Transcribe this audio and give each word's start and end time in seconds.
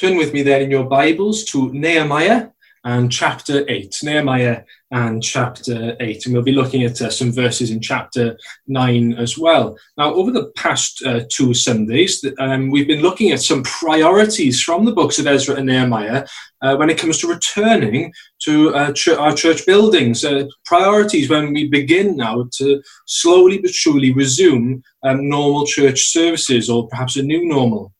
turn 0.00 0.16
with 0.16 0.32
me 0.32 0.42
there 0.42 0.62
in 0.62 0.70
your 0.70 0.84
Bibles 0.84 1.44
to 1.44 1.70
Nehemiah 1.74 2.48
and 2.84 3.12
chapter 3.12 3.66
8. 3.68 3.98
Nehemiah 4.02 4.62
and 4.90 5.22
chapter 5.22 5.94
8. 6.00 6.24
And 6.24 6.32
we'll 6.32 6.42
be 6.42 6.52
looking 6.52 6.84
at 6.84 7.02
uh, 7.02 7.10
some 7.10 7.30
verses 7.30 7.70
in 7.70 7.82
chapter 7.82 8.38
9 8.66 9.12
as 9.18 9.36
well. 9.36 9.76
Now, 9.98 10.14
over 10.14 10.30
the 10.30 10.52
past 10.56 11.02
uh, 11.04 11.24
two 11.30 11.52
Sundays, 11.52 12.24
um, 12.38 12.70
we've 12.70 12.86
been 12.86 13.02
looking 13.02 13.32
at 13.32 13.42
some 13.42 13.62
priorities 13.62 14.62
from 14.62 14.86
the 14.86 14.92
books 14.92 15.18
of 15.18 15.26
Ezra 15.26 15.56
and 15.56 15.66
Nehemiah 15.66 16.26
uh, 16.62 16.76
when 16.76 16.88
it 16.88 16.96
comes 16.96 17.18
to 17.18 17.28
returning 17.28 18.10
to 18.44 18.74
uh, 18.74 18.94
our 19.18 19.34
church 19.34 19.66
buildings. 19.66 20.24
Uh, 20.24 20.44
priorities 20.64 21.28
when 21.28 21.52
we 21.52 21.68
begin 21.68 22.16
now 22.16 22.48
to 22.54 22.82
slowly 23.06 23.58
but 23.58 23.74
surely 23.74 24.14
resume 24.14 24.82
um, 25.02 25.28
normal 25.28 25.66
church 25.66 26.06
services 26.06 26.70
or 26.70 26.88
perhaps 26.88 27.16
a 27.16 27.22
new 27.22 27.46
normal 27.46 27.92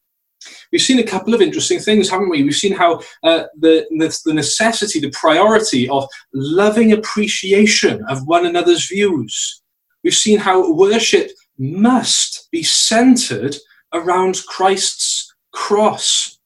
we've 0.73 0.81
seen 0.81 0.99
a 0.99 1.05
couple 1.05 1.35
of 1.35 1.41
interesting 1.41 1.79
things, 1.79 2.09
haven't 2.09 2.31
we? 2.31 2.43
We've 2.43 2.55
seen 2.55 2.75
how 2.75 3.01
uh, 3.23 3.45
the, 3.59 3.87
the, 4.25 4.35
necessity, 4.35 5.01
the 5.01 5.11
priority 5.11 5.89
of 5.89 6.07
loving 6.33 6.93
appreciation 6.93 8.05
of 8.09 8.27
one 8.27 8.47
another's 8.47 8.89
views. 8.89 9.63
We've 10.03 10.15
seen 10.15 10.39
how 10.39 10.73
worship 10.73 11.31
must 11.59 12.49
be 12.51 12.63
centered 12.63 13.57
around 13.93 14.43
Christ's 14.47 15.35
cross. 15.53 16.39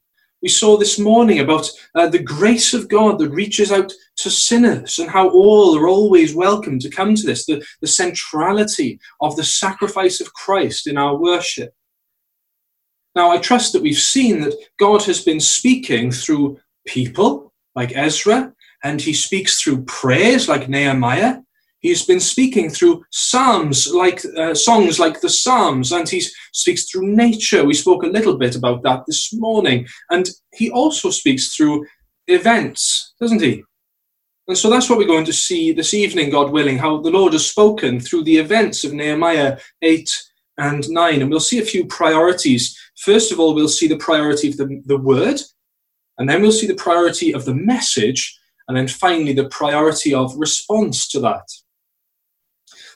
We 0.42 0.48
saw 0.48 0.76
this 0.76 0.98
morning 0.98 1.40
about 1.40 1.70
uh, 1.94 2.08
the 2.08 2.22
grace 2.22 2.74
of 2.74 2.88
God 2.88 3.18
that 3.18 3.30
reaches 3.30 3.72
out 3.72 3.92
to 4.16 4.30
sinners 4.30 4.98
and 4.98 5.10
how 5.10 5.30
all 5.30 5.76
are 5.78 5.88
always 5.88 6.34
welcome 6.34 6.78
to 6.80 6.90
come 6.90 7.14
to 7.14 7.26
this, 7.26 7.46
the, 7.46 7.64
the 7.80 7.86
centrality 7.86 9.00
of 9.20 9.36
the 9.36 9.44
sacrifice 9.44 10.20
of 10.20 10.34
Christ 10.34 10.86
in 10.86 10.98
our 10.98 11.16
worship. 11.16 11.74
Now, 13.14 13.30
I 13.30 13.38
trust 13.38 13.72
that 13.72 13.82
we've 13.82 13.96
seen 13.96 14.40
that 14.40 14.54
God 14.78 15.02
has 15.04 15.22
been 15.22 15.40
speaking 15.40 16.10
through 16.10 16.58
people 16.86 17.52
like 17.74 17.96
Ezra, 17.96 18.52
and 18.82 19.00
he 19.00 19.12
speaks 19.12 19.60
through 19.60 19.84
prayers 19.84 20.48
like 20.48 20.68
Nehemiah. 20.68 21.38
He's 21.80 22.04
been 22.04 22.20
speaking 22.20 22.70
through 22.70 23.04
psalms 23.10 23.88
like 23.92 24.24
uh, 24.36 24.54
songs 24.54 24.98
like 24.98 25.20
the 25.20 25.28
Psalms, 25.28 25.92
and 25.92 26.08
he 26.08 26.22
speaks 26.52 26.90
through 26.90 27.06
nature. 27.06 27.64
We 27.64 27.74
spoke 27.74 28.02
a 28.02 28.08
little 28.08 28.36
bit 28.36 28.56
about 28.56 28.82
that 28.82 29.04
this 29.06 29.32
morning, 29.32 29.86
and 30.10 30.28
he 30.54 30.70
also 30.70 31.10
speaks 31.10 31.54
through 31.54 31.86
events, 32.26 33.14
doesn't 33.20 33.42
he? 33.42 33.64
And 34.48 34.58
so 34.58 34.68
that's 34.68 34.90
what 34.90 34.98
we're 34.98 35.06
going 35.06 35.24
to 35.24 35.32
see 35.32 35.72
this 35.72 35.94
evening, 35.94 36.30
God 36.30 36.50
willing, 36.50 36.78
how 36.78 37.00
the 37.00 37.10
Lord 37.10 37.32
has 37.32 37.48
spoken 37.48 37.98
through 37.98 38.24
the 38.24 38.36
events 38.36 38.84
of 38.84 38.92
Nehemiah 38.92 39.58
8 39.80 40.10
and 40.58 40.88
9. 40.88 41.22
And 41.22 41.30
we'll 41.30 41.40
see 41.40 41.60
a 41.60 41.64
few 41.64 41.86
priorities 41.86 42.78
First 42.96 43.32
of 43.32 43.40
all, 43.40 43.54
we'll 43.54 43.68
see 43.68 43.88
the 43.88 43.96
priority 43.96 44.48
of 44.48 44.56
the, 44.56 44.82
the 44.86 44.98
word, 44.98 45.40
and 46.18 46.28
then 46.28 46.42
we'll 46.42 46.52
see 46.52 46.66
the 46.66 46.74
priority 46.74 47.34
of 47.34 47.44
the 47.44 47.54
message, 47.54 48.38
and 48.68 48.76
then 48.76 48.88
finally 48.88 49.32
the 49.32 49.48
priority 49.48 50.14
of 50.14 50.36
response 50.36 51.08
to 51.08 51.20
that. 51.20 51.46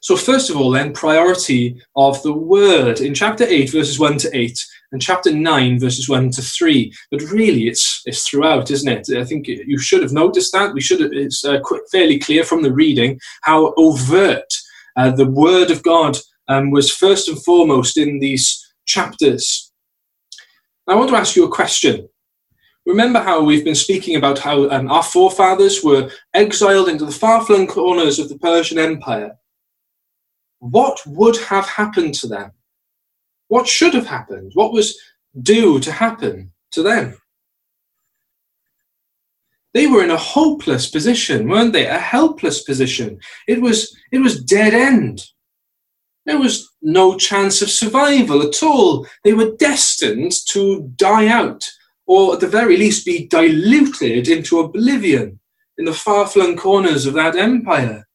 So, 0.01 0.17
first 0.17 0.49
of 0.49 0.57
all, 0.57 0.71
then, 0.71 0.93
priority 0.93 1.83
of 1.97 2.23
the 2.23 2.33
word 2.33 3.01
in 3.01 3.15
chapter 3.15 3.45
8, 3.45 3.73
verses 3.73 3.99
1 3.99 4.19
to 4.19 4.37
8, 4.37 4.67
and 4.93 5.03
chapter 5.03 5.33
9, 5.33 5.81
verses 5.81 6.09
1 6.09 6.31
to 6.31 6.43
3. 6.43 6.93
But 7.11 7.23
really, 7.23 7.67
it's, 7.67 8.03
it's 8.07 8.27
throughout, 8.27 8.71
isn't 8.71 8.89
it? 8.89 9.19
I 9.19 9.25
think 9.25 9.49
you 9.49 9.79
should 9.79 10.03
have 10.03 10.13
noticed 10.13 10.53
that. 10.53 10.73
We 10.73 10.81
should 10.81 11.01
have, 11.01 11.13
it's 11.13 11.45
uh, 11.45 11.59
fairly 11.91 12.21
clear 12.21 12.45
from 12.45 12.63
the 12.63 12.73
reading 12.73 13.19
how 13.43 13.75
overt 13.77 14.55
uh, 14.97 15.11
the 15.11 15.29
word 15.29 15.73
of 15.73 15.83
God 15.83 16.17
um, 16.49 16.71
was 16.71 16.91
first 16.91 17.29
and 17.29 17.43
foremost 17.45 17.97
in 17.97 18.19
these 18.19 18.65
chapters. 18.87 19.73
I 20.87 20.95
want 20.95 21.11
to 21.11 21.17
ask 21.17 21.37
you 21.37 21.45
a 21.45 21.51
question. 21.51 22.09
Remember 22.87 23.21
how 23.21 23.43
we've 23.43 23.65
been 23.65 23.75
speaking 23.75 24.17
about 24.17 24.39
how 24.39 24.71
um, 24.71 24.91
our 24.91 25.03
forefathers 25.03 25.85
were 25.85 26.11
exiled 26.33 26.89
into 26.89 27.05
the 27.05 27.13
far 27.13 27.45
flung 27.45 27.67
corners 27.67 28.19
of 28.19 28.31
the 28.31 28.39
Persian 28.39 28.79
Empire? 28.79 29.37
What 30.61 30.99
would 31.07 31.37
have 31.37 31.69
happened 31.69 32.15
to 32.15 32.27
them? 32.27 32.53
What 33.49 33.69
should 33.69 33.93
have 33.93 34.07
happened? 34.07 34.53
What 34.55 34.73
was 34.73 34.99
due 35.43 35.79
to 35.81 35.93
happen 35.93 36.53
to 36.73 36.83
them? 36.83 37.19
They 39.75 39.87
were 39.87 40.03
in 40.03 40.11
a 40.11 40.17
hopeless 40.17 40.89
position, 40.89 41.49
weren't 41.49 41.75
they? 41.75 41.87
A 41.87 41.99
helpless 41.99 42.63
position. 42.63 43.21
It 43.47 43.61
was, 43.61 43.95
it 44.11 44.19
was 44.19 44.43
dead 44.43 44.73
end. 44.73 45.23
There 46.29 46.39
was 46.39 46.75
no 46.83 47.17
chance 47.17 47.63
of 47.63 47.71
survival 47.71 48.43
at 48.43 48.63
all. 48.63 49.07
They 49.25 49.33
were 49.33 49.57
destined 49.57 50.33
to 50.49 50.93
die 50.97 51.27
out, 51.27 51.65
or 52.07 52.35
at 52.35 52.41
the 52.41 52.47
very 52.47 52.77
least 52.77 53.07
be 53.07 53.27
diluted 53.27 54.29
into 54.29 54.61
oblivion 54.61 55.41
in 55.79 55.87
the 55.87 55.95
far 55.95 56.27
flung 56.27 56.55
corners 56.55 57.07
of 57.07 57.15
that 57.15 57.35
empire. 57.35 58.07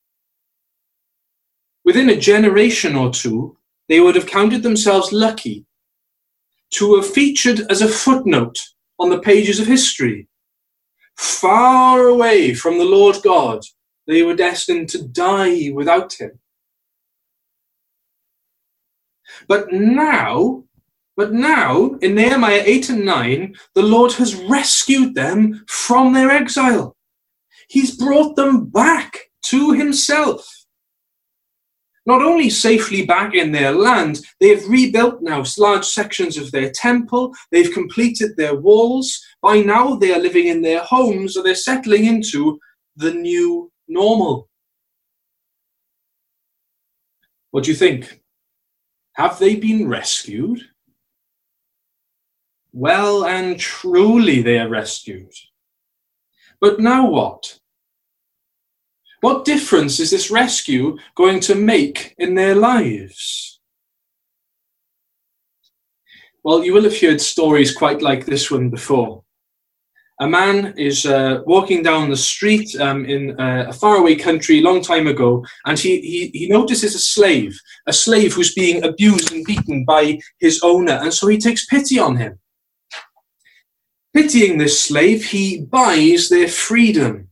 Within 1.84 2.08
a 2.08 2.16
generation 2.16 2.96
or 2.96 3.12
two, 3.12 3.58
they 3.90 4.00
would 4.00 4.14
have 4.14 4.28
counted 4.28 4.62
themselves 4.62 5.12
lucky 5.12 5.66
to 6.74 6.96
have 6.96 7.12
featured 7.12 7.62
as 7.72 7.82
a 7.82 7.88
footnote 7.88 8.60
on 9.00 9.10
the 9.10 9.22
pages 9.22 9.60
of 9.60 9.66
history. 9.66 10.28
Far 11.18 12.02
away 12.02 12.54
from 12.54 12.78
the 12.78 12.86
Lord 12.86 13.18
God, 13.24 13.62
they 14.06 14.22
were 14.22 14.36
destined 14.36 14.88
to 14.90 15.02
die 15.02 15.72
without 15.74 16.14
him. 16.14 16.40
But 19.48 19.72
now, 19.72 20.64
but 21.16 21.34
now, 21.34 21.92
in 22.02 22.16
Nehemiah 22.16 22.64
8 22.66 22.90
and 22.90 23.06
9, 23.06 23.56
the 23.76 23.84
Lord 23.84 24.14
has 24.14 24.36
rescued 24.36 25.14
them 25.14 25.64
from 25.68 26.14
their 26.14 26.32
exile. 26.32 26.96
He's 27.70 27.96
brought 27.96 28.36
them 28.36 28.66
back 28.66 29.18
to 29.44 29.72
himself. 29.72 30.48
Not 32.06 32.22
only 32.22 32.50
safely 32.50 33.06
back 33.06 33.34
in 33.34 33.52
their 33.52 33.72
land, 33.72 34.20
they 34.40 34.50
have 34.50 34.68
rebuilt 34.68 35.22
now 35.22 35.44
large 35.58 35.86
sections 35.86 36.38
of 36.38 36.52
their 36.52 36.70
temple, 36.72 37.34
they've 37.52 37.72
completed 37.72 38.36
their 38.36 38.56
walls. 38.56 39.22
By 39.42 39.62
now, 39.62 39.96
they 39.96 40.14
are 40.14 40.20
living 40.20 40.48
in 40.48 40.62
their 40.62 40.82
homes, 40.82 41.38
or 41.38 41.44
they're 41.44 41.56
settling 41.56 42.06
into 42.06 42.60
the 42.98 43.14
new 43.14 43.72
normal. 43.88 44.50
What 47.52 47.64
do 47.64 47.72
you 47.72 47.78
think? 47.78 48.23
Have 49.14 49.40
they 49.40 49.56
been 49.56 49.88
rescued? 49.88 50.62
Well 52.72 53.26
and 53.26 53.60
truly 53.60 54.42
they 54.42 54.58
are 54.58 54.70
rescued. 54.70 55.34
But 56.60 56.80
now 56.80 57.08
what? 57.10 57.60
What 59.22 59.46
difference 59.46 60.00
is 60.00 60.10
this 60.10 60.32
rescue 60.32 60.98
going 61.16 61.40
to 61.42 61.56
make 61.56 62.16
in 62.18 62.34
their 62.36 62.56
lives? 62.56 63.60
Well, 66.44 66.64
you 66.64 66.74
will 66.74 66.84
have 66.84 67.00
heard 67.00 67.22
stories 67.22 67.74
quite 67.74 68.02
like 68.02 68.26
this 68.26 68.52
one 68.52 68.70
before 68.70 69.24
a 70.24 70.28
man 70.28 70.74
is 70.78 71.06
uh, 71.06 71.42
walking 71.46 71.84
down 71.84 72.10
the 72.10 72.16
street 72.16 72.80
um, 72.80 73.04
in 73.06 73.38
uh, 73.38 73.66
a 73.68 73.74
faraway 73.74 74.16
country 74.16 74.62
long 74.62 74.82
time 74.82 75.06
ago, 75.06 75.46
and 75.66 75.78
he, 75.78 76.00
he, 76.00 76.40
he 76.40 76.48
notices 76.48 76.96
a 76.96 77.00
slave, 77.00 77.60
a 77.88 77.94
slave 77.94 78.34
who's 78.34 78.54
being 78.54 78.86
abused 78.86 79.34
and 79.34 79.44
beaten 79.44 79.84
by 79.84 80.18
his 80.40 80.62
owner, 80.64 80.94
and 80.94 81.14
so 81.14 81.28
he 81.28 81.38
takes 81.38 81.66
pity 81.66 82.00
on 82.00 82.16
him. 82.16 82.40
Pitying 84.14 84.58
this 84.58 84.80
slave, 84.80 85.26
he 85.26 85.66
buys 85.66 86.30
their 86.30 86.48
freedom. 86.48 87.28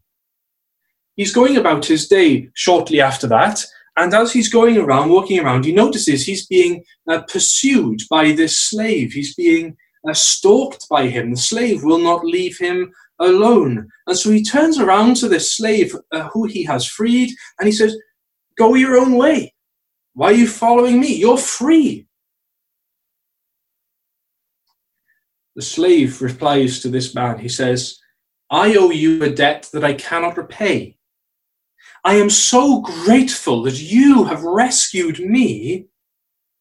He's 1.15 1.33
going 1.33 1.55
about 1.55 1.85
his 1.85 2.09
day 2.09 2.49
shortly 2.55 2.99
after 2.99 3.27
that, 3.27 3.63
and 3.95 4.13
as 4.13 4.33
he's 4.33 4.51
going 4.51 4.77
around, 4.77 5.11
walking 5.11 5.39
around, 5.39 5.63
he 5.63 5.71
notices 5.71 6.25
he's 6.25 6.45
being 6.45 6.83
uh, 7.07 7.21
pursued 7.21 8.01
by 8.09 8.33
this 8.33 8.59
slave. 8.59 9.13
He's 9.13 9.33
being 9.33 9.77
uh, 10.07 10.13
stalked 10.13 10.87
by 10.89 11.07
him. 11.07 11.31
The 11.31 11.37
slave 11.37 11.83
will 11.83 11.99
not 11.99 12.25
leave 12.25 12.57
him 12.57 12.91
alone. 13.19 13.87
And 14.07 14.17
so 14.17 14.31
he 14.31 14.43
turns 14.43 14.79
around 14.79 15.15
to 15.17 15.27
this 15.27 15.55
slave 15.55 15.95
uh, 16.11 16.29
who 16.29 16.45
he 16.45 16.63
has 16.63 16.85
freed 16.85 17.33
and 17.59 17.67
he 17.67 17.71
says, 17.71 17.95
Go 18.57 18.75
your 18.75 18.97
own 18.97 19.15
way. 19.15 19.53
Why 20.13 20.27
are 20.27 20.33
you 20.33 20.47
following 20.47 20.99
me? 20.99 21.15
You're 21.15 21.37
free. 21.37 22.07
The 25.55 25.61
slave 25.61 26.21
replies 26.21 26.79
to 26.81 26.89
this 26.89 27.13
man. 27.15 27.39
He 27.39 27.49
says, 27.49 27.97
I 28.49 28.75
owe 28.75 28.89
you 28.89 29.23
a 29.23 29.29
debt 29.29 29.69
that 29.73 29.83
I 29.83 29.93
cannot 29.93 30.37
repay. 30.37 30.97
I 32.03 32.15
am 32.15 32.29
so 32.29 32.81
grateful 32.81 33.63
that 33.63 33.79
you 33.79 34.25
have 34.25 34.43
rescued 34.43 35.19
me. 35.19 35.87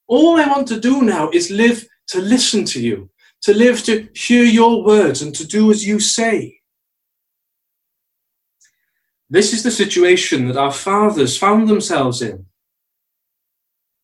All 0.07 0.37
I 0.37 0.47
want 0.47 0.69
to 0.69 0.81
do 0.81 1.03
now 1.03 1.31
is 1.31 1.51
live 1.51 1.87
to 2.09 2.21
listen 2.21 2.65
to 2.67 2.81
you, 2.81 3.10
to 3.43 3.55
live 3.55 3.83
to 3.85 4.09
hear 4.15 4.45
your 4.45 4.85
words 4.85 5.23
and 5.23 5.35
to 5.35 5.47
do 5.47 5.71
as 5.71 5.87
you 5.87 5.99
say. 6.01 6.61
This 9.29 9.53
is 9.53 9.63
the 9.63 9.71
situation 9.71 10.49
that 10.49 10.57
our 10.57 10.73
fathers 10.73 11.37
found 11.37 11.69
themselves 11.69 12.21
in. 12.21 12.47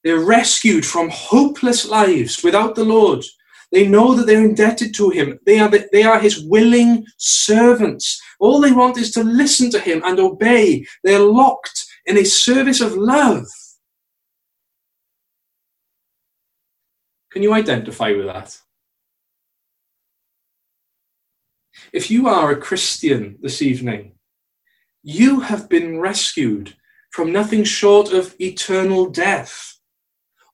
They're 0.04 0.20
rescued 0.24 0.86
from 0.86 1.10
hopeless 1.10 1.84
lives 1.88 2.44
without 2.44 2.76
the 2.76 2.84
Lord. 2.84 3.24
They 3.72 3.88
know 3.88 4.14
that 4.14 4.26
they're 4.26 4.44
indebted 4.44 4.94
to 4.94 5.10
him. 5.10 5.40
They 5.44 5.58
are, 5.58 5.68
the, 5.68 5.88
they 5.92 6.04
are 6.04 6.20
his 6.20 6.44
willing 6.44 7.04
servants. 7.18 8.22
All 8.38 8.60
they 8.60 8.70
want 8.70 8.98
is 8.98 9.10
to 9.12 9.24
listen 9.24 9.68
to 9.72 9.80
him 9.80 10.02
and 10.04 10.20
obey. 10.20 10.86
They're 11.02 11.18
locked 11.18 11.84
in 12.06 12.16
a 12.16 12.24
service 12.24 12.80
of 12.80 12.94
love. 12.94 13.44
Can 17.32 17.42
you 17.42 17.52
identify 17.52 18.12
with 18.12 18.26
that? 18.26 18.56
If 21.92 22.10
you 22.10 22.28
are 22.28 22.50
a 22.50 22.60
Christian 22.60 23.38
this 23.40 23.62
evening, 23.62 24.12
you 25.02 25.40
have 25.40 25.68
been 25.68 26.00
rescued 26.00 26.76
from 27.10 27.32
nothing 27.32 27.64
short 27.64 28.12
of 28.12 28.34
eternal 28.40 29.08
death. 29.08 29.78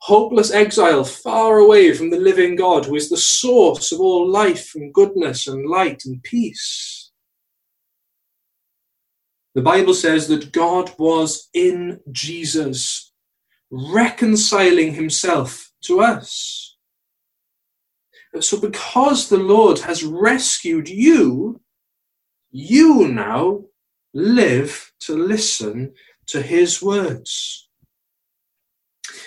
Hopeless 0.03 0.51
exile 0.51 1.05
far 1.05 1.59
away 1.59 1.95
from 1.95 2.11
the 2.11 2.19
living 2.19 2.57
God, 2.57 2.87
who 2.87 2.97
is 2.97 3.09
the 3.09 3.17
source 3.17 3.93
of 3.93 4.01
all 4.01 4.29
life 4.29 4.73
and 4.75 4.93
goodness 4.93 5.47
and 5.47 5.69
light 5.69 6.03
and 6.05 6.23
peace. 6.23 7.11
The 9.55 9.63
Bible 9.63 9.95
says 9.95 10.29
that 10.29 10.53
God 10.53 10.93
was 10.99 11.49
in 11.55 12.01
Jesus, 12.11 13.13
reconciling 13.71 14.95
himself 14.95 15.71
to 15.85 16.01
us. 16.01 16.72
So, 18.41 18.59
because 18.59 19.29
the 19.29 19.39
Lord 19.39 19.79
has 19.81 20.03
rescued 20.03 20.89
you, 20.89 21.61
you 22.51 23.09
now 23.09 23.65
live 24.15 24.93
to 25.01 25.17
listen 25.17 25.93
to 26.27 26.41
his 26.41 26.83
words. 26.83 27.69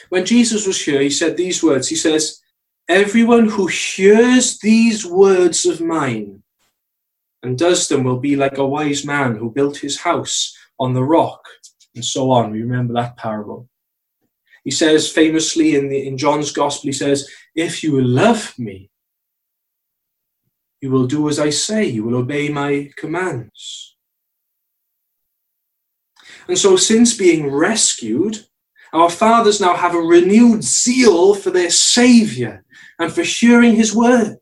When 0.10 0.26
Jesus 0.26 0.66
was 0.66 0.84
here, 0.84 1.02
he 1.02 1.10
said 1.10 1.38
these 1.38 1.62
words 1.62 1.88
He 1.88 1.96
says, 1.96 2.42
Everyone 2.88 3.50
who 3.50 3.68
hears 3.68 4.60
these 4.60 5.06
words 5.06 5.66
of 5.66 5.82
mine 5.82 6.44
and 7.46 7.58
does 7.58 7.88
them 7.88 8.04
will 8.04 8.20
be 8.20 8.36
like 8.36 8.58
a 8.58 8.66
wise 8.66 9.06
man 9.06 9.36
who 9.36 9.52
built 9.52 9.78
his 9.78 10.00
house 10.00 10.56
on 10.80 10.94
the 10.94 11.04
rock, 11.04 11.48
and 11.94 12.04
so 12.04 12.32
on. 12.32 12.52
We 12.52 12.62
remember 12.62 12.94
that 12.96 13.18
parable. 13.18 13.70
He 14.64 14.72
says 14.72 15.12
famously 15.12 15.76
in, 15.76 15.90
the, 15.90 16.08
in 16.08 16.18
John's 16.18 16.52
Gospel, 16.52 16.88
he 16.88 16.94
says, 16.94 17.30
If 17.56 17.84
you 17.84 18.02
love 18.02 18.58
me, 18.58 18.90
you 20.86 20.92
will 20.92 21.08
do 21.08 21.28
as 21.28 21.40
I 21.40 21.50
say, 21.50 21.84
you 21.84 22.04
will 22.04 22.16
obey 22.16 22.48
my 22.48 22.92
commands. 22.96 23.98
And 26.48 26.56
so, 26.56 26.76
since 26.76 27.18
being 27.18 27.52
rescued, 27.52 28.46
our 28.94 29.10
fathers 29.10 29.60
now 29.60 29.76
have 29.76 29.96
a 29.96 30.10
renewed 30.16 30.64
zeal 30.64 31.34
for 31.34 31.50
their 31.50 31.72
Saviour 31.72 32.64
and 33.00 33.12
for 33.12 33.24
hearing 33.24 33.76
his 33.76 33.96
word. 33.96 34.38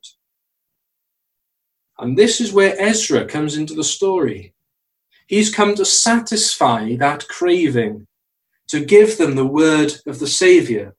And 1.98 2.18
this 2.18 2.42
is 2.42 2.52
where 2.52 2.76
Ezra 2.78 3.26
comes 3.26 3.56
into 3.56 3.74
the 3.74 3.90
story. 3.98 4.54
He's 5.28 5.56
come 5.56 5.76
to 5.76 5.86
satisfy 5.86 6.98
that 6.98 7.26
craving, 7.30 8.06
to 8.68 8.84
give 8.84 9.18
them 9.18 9.36
the 9.36 9.48
word 9.48 9.94
of 10.06 10.20
the 10.20 10.28
Saviour. 10.28 10.94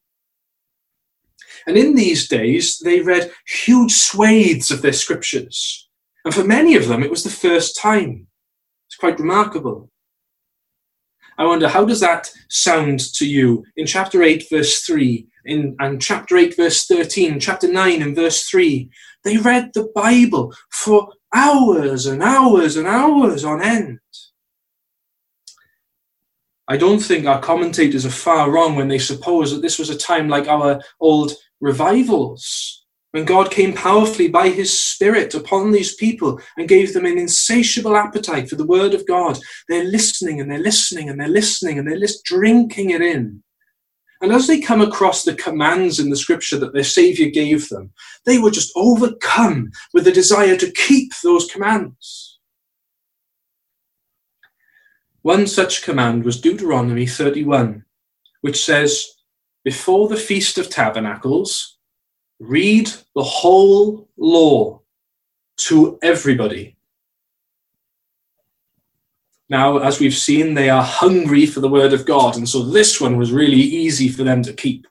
And 1.66 1.76
in 1.76 1.94
these 1.94 2.28
days, 2.28 2.78
they 2.78 3.00
read 3.00 3.32
huge 3.46 3.92
swathes 3.92 4.70
of 4.70 4.82
their 4.82 4.92
scriptures. 4.92 5.88
And 6.24 6.34
for 6.34 6.44
many 6.44 6.74
of 6.76 6.88
them, 6.88 7.02
it 7.02 7.10
was 7.10 7.24
the 7.24 7.30
first 7.30 7.78
time. 7.80 8.26
It's 8.88 8.96
quite 8.96 9.18
remarkable. 9.18 9.90
I 11.36 11.44
wonder, 11.44 11.68
how 11.68 11.84
does 11.84 12.00
that 12.00 12.30
sound 12.48 13.00
to 13.14 13.26
you 13.26 13.64
in 13.76 13.86
chapter 13.86 14.22
8, 14.22 14.44
verse 14.50 14.82
3, 14.82 15.26
in, 15.46 15.74
and 15.80 16.00
chapter 16.00 16.36
8, 16.36 16.56
verse 16.56 16.86
13, 16.86 17.40
chapter 17.40 17.70
9, 17.70 18.02
and 18.02 18.14
verse 18.14 18.44
3? 18.44 18.88
They 19.24 19.38
read 19.38 19.70
the 19.74 19.90
Bible 19.94 20.54
for 20.70 21.08
hours 21.34 22.06
and 22.06 22.22
hours 22.22 22.76
and 22.76 22.86
hours 22.86 23.44
on 23.44 23.62
end. 23.62 23.98
I 26.68 26.76
don't 26.76 27.00
think 27.00 27.26
our 27.26 27.40
commentators 27.40 28.06
are 28.06 28.10
far 28.10 28.50
wrong 28.50 28.76
when 28.76 28.88
they 28.88 28.98
suppose 28.98 29.52
that 29.52 29.60
this 29.60 29.78
was 29.78 29.90
a 29.90 29.98
time 29.98 30.28
like 30.28 30.48
our 30.48 30.80
old 31.00 31.32
revivals 31.64 32.84
when 33.14 33.24
God 33.24 33.52
came 33.52 33.72
powerfully 33.72 34.26
by 34.26 34.48
his 34.48 34.76
Spirit 34.76 35.36
upon 35.36 35.70
these 35.70 35.94
people 35.94 36.40
and 36.58 36.66
gave 36.66 36.92
them 36.92 37.06
an 37.06 37.16
insatiable 37.16 37.96
appetite 37.96 38.50
for 38.50 38.56
the 38.56 38.66
Word 38.66 38.92
of 38.92 39.06
God, 39.06 39.38
they're 39.68 39.84
listening 39.84 40.40
and 40.40 40.50
they're 40.50 40.58
listening 40.58 41.08
and 41.08 41.20
they're 41.20 41.28
listening 41.28 41.78
and 41.78 41.86
they're 41.86 42.00
just 42.00 42.24
drinking 42.24 42.90
it 42.90 43.00
in. 43.00 43.40
And 44.20 44.32
as 44.32 44.48
they 44.48 44.60
come 44.60 44.80
across 44.80 45.22
the 45.22 45.36
commands 45.36 46.00
in 46.00 46.10
the 46.10 46.16
scripture 46.16 46.58
that 46.58 46.72
their 46.72 46.82
Savior 46.82 47.30
gave 47.30 47.68
them, 47.68 47.92
they 48.26 48.38
were 48.38 48.50
just 48.50 48.72
overcome 48.74 49.70
with 49.92 50.04
the 50.04 50.10
desire 50.10 50.56
to 50.56 50.72
keep 50.72 51.12
those 51.22 51.48
commands. 51.48 52.40
One 55.22 55.46
such 55.46 55.84
command 55.84 56.24
was 56.24 56.40
Deuteronomy 56.40 57.06
31, 57.06 57.84
which 58.40 58.64
says, 58.64 59.13
Before 59.64 60.08
the 60.08 60.16
Feast 60.16 60.58
of 60.58 60.68
Tabernacles, 60.68 61.78
read 62.38 62.90
the 63.14 63.22
whole 63.22 64.08
law 64.18 64.82
to 65.56 65.98
everybody. 66.02 66.76
Now, 69.48 69.78
as 69.78 70.00
we've 70.00 70.14
seen, 70.14 70.52
they 70.52 70.68
are 70.68 70.82
hungry 70.82 71.46
for 71.46 71.60
the 71.60 71.68
word 71.68 71.94
of 71.94 72.04
God, 72.04 72.36
and 72.36 72.48
so 72.48 72.62
this 72.62 73.00
one 73.00 73.16
was 73.16 73.32
really 73.32 73.56
easy 73.56 74.08
for 74.08 74.22
them 74.22 74.42
to 74.42 74.52
keep. 74.52 74.86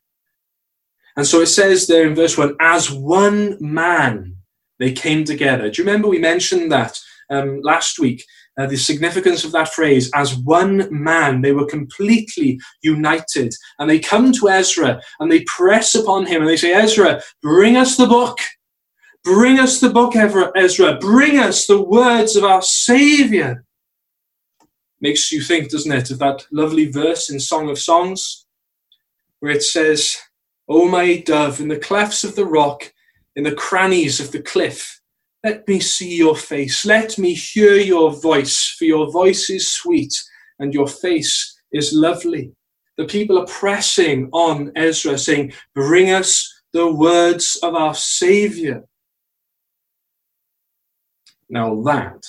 And 1.16 1.28
so 1.28 1.42
it 1.42 1.48
says 1.48 1.86
there 1.86 2.08
in 2.08 2.16
verse 2.16 2.38
1 2.38 2.56
as 2.60 2.90
one 2.90 3.58
man 3.60 4.38
they 4.80 4.92
came 4.92 5.24
together. 5.24 5.70
Do 5.70 5.82
you 5.82 5.86
remember 5.88 6.08
we 6.08 6.18
mentioned 6.18 6.72
that 6.72 7.00
um, 7.30 7.62
last 7.62 8.00
week? 8.00 8.26
Uh, 8.58 8.68
the 8.68 8.78
significance 8.78 9.44
of 9.44 9.52
that 9.52 9.70
phrase 9.70 10.12
as 10.14 10.36
one 10.36 10.88
man 10.92 11.42
they 11.42 11.52
were 11.52 11.66
completely 11.66 12.60
united. 12.82 13.54
And 13.80 13.90
they 13.90 14.00
come 14.00 14.32
to 14.34 14.50
ezra 14.50 15.02
and 15.20 15.32
they 15.32 15.44
press 15.44 15.96
upon 15.96 16.26
him 16.26 16.42
and 16.42 16.50
they 16.50 16.58
say 16.58 16.74
ezra 16.74 17.22
bring 17.42 17.78
us 17.78 17.98
the 17.98 18.08
book. 18.08 18.38
Bring 19.24 19.60
us 19.60 19.80
the 19.80 19.90
book 19.90 20.16
ezra 20.16 20.98
bring 21.00 21.40
us 21.40 21.66
the 21.66 21.82
words 21.82 22.36
of 22.36 22.44
our 22.44 22.62
savior. 22.62 23.66
Makes 25.02 25.32
you 25.32 25.42
think 25.42 25.70
doesn't 25.70 25.92
it 25.92 26.12
of 26.12 26.20
that 26.20 26.46
lovely 26.52 26.90
verse 26.92 27.30
in 27.30 27.40
song 27.40 27.70
of 27.70 27.80
songs 27.80 28.46
where 29.40 29.52
it 29.52 29.64
says 29.64 30.18
o 30.70 30.88
my 30.88 31.18
dove 31.18 31.60
in 31.60 31.68
the 31.68 31.80
clefts 31.80 32.24
of 32.24 32.36
the 32.36 32.46
rock 32.46 32.94
in 33.36 33.44
the 33.44 33.56
crannies 33.56 34.20
of 34.20 34.32
the 34.32 34.42
cliff 34.42 35.02
let 35.44 35.68
me 35.68 35.80
see 35.80 36.16
your 36.16 36.36
face. 36.36 36.86
Let 36.86 37.18
me 37.18 37.34
hear 37.34 37.76
your 37.76 38.12
voice, 38.12 38.76
for 38.78 38.86
your 38.86 39.12
voice 39.12 39.50
is 39.50 39.72
sweet 39.72 40.14
and 40.60 40.74
your 40.74 40.88
face 40.88 41.60
is 41.72 41.92
lovely. 41.92 42.54
The 42.98 43.06
people 43.06 43.38
are 43.38 43.46
pressing 43.48 44.30
on 44.32 44.72
Ezra, 44.76 45.18
saying, 45.18 45.54
Bring 45.76 46.12
us 46.12 46.50
the 46.72 46.92
words 46.92 47.58
of 47.62 47.76
our 47.76 47.94
Savior. 47.94 48.84
Now 51.50 51.82
that 51.84 52.24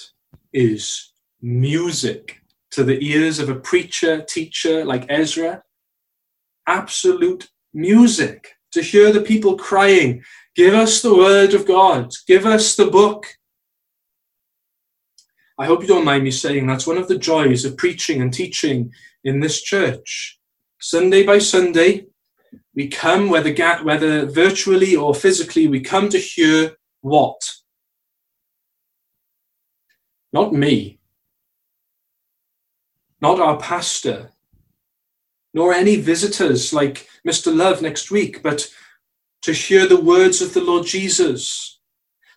is 0.52 1.12
music 1.40 2.40
to 2.72 2.82
the 2.82 2.98
ears 3.04 3.38
of 3.38 3.48
a 3.48 3.54
preacher, 3.54 4.22
teacher 4.22 4.84
like 4.84 5.06
Ezra. 5.08 5.62
Absolute 6.66 7.48
music 7.72 8.56
to 8.74 8.82
hear 8.82 9.12
the 9.12 9.22
people 9.22 9.56
crying, 9.56 10.22
Give 10.54 10.74
us 10.74 11.02
the 11.02 11.16
word 11.16 11.52
of 11.54 11.66
God. 11.66 12.12
Give 12.28 12.46
us 12.46 12.76
the 12.76 12.86
book. 12.86 13.26
I 15.58 15.66
hope 15.66 15.82
you 15.82 15.88
don't 15.88 16.04
mind 16.04 16.22
me 16.22 16.30
saying 16.30 16.66
that's 16.66 16.86
one 16.86 16.98
of 16.98 17.08
the 17.08 17.18
joys 17.18 17.64
of 17.64 17.76
preaching 17.76 18.22
and 18.22 18.32
teaching 18.32 18.92
in 19.24 19.40
this 19.40 19.62
church. 19.62 20.38
Sunday 20.80 21.24
by 21.24 21.38
Sunday, 21.38 22.06
we 22.74 22.88
come, 22.88 23.30
whether, 23.30 23.52
whether 23.82 24.26
virtually 24.26 24.94
or 24.94 25.14
physically, 25.14 25.66
we 25.66 25.80
come 25.80 26.08
to 26.08 26.18
hear 26.18 26.76
what? 27.00 27.40
Not 30.32 30.52
me, 30.52 30.98
not 33.20 33.40
our 33.40 33.56
pastor, 33.56 34.30
nor 35.54 35.72
any 35.72 35.96
visitors 35.96 36.72
like 36.72 37.08
Mr. 37.26 37.54
Love 37.54 37.80
next 37.80 38.10
week, 38.10 38.42
but 38.42 38.68
to 39.42 39.52
hear 39.52 39.86
the 39.86 40.00
words 40.00 40.42
of 40.42 40.52
the 40.52 40.60
Lord 40.60 40.86
Jesus, 40.86 41.78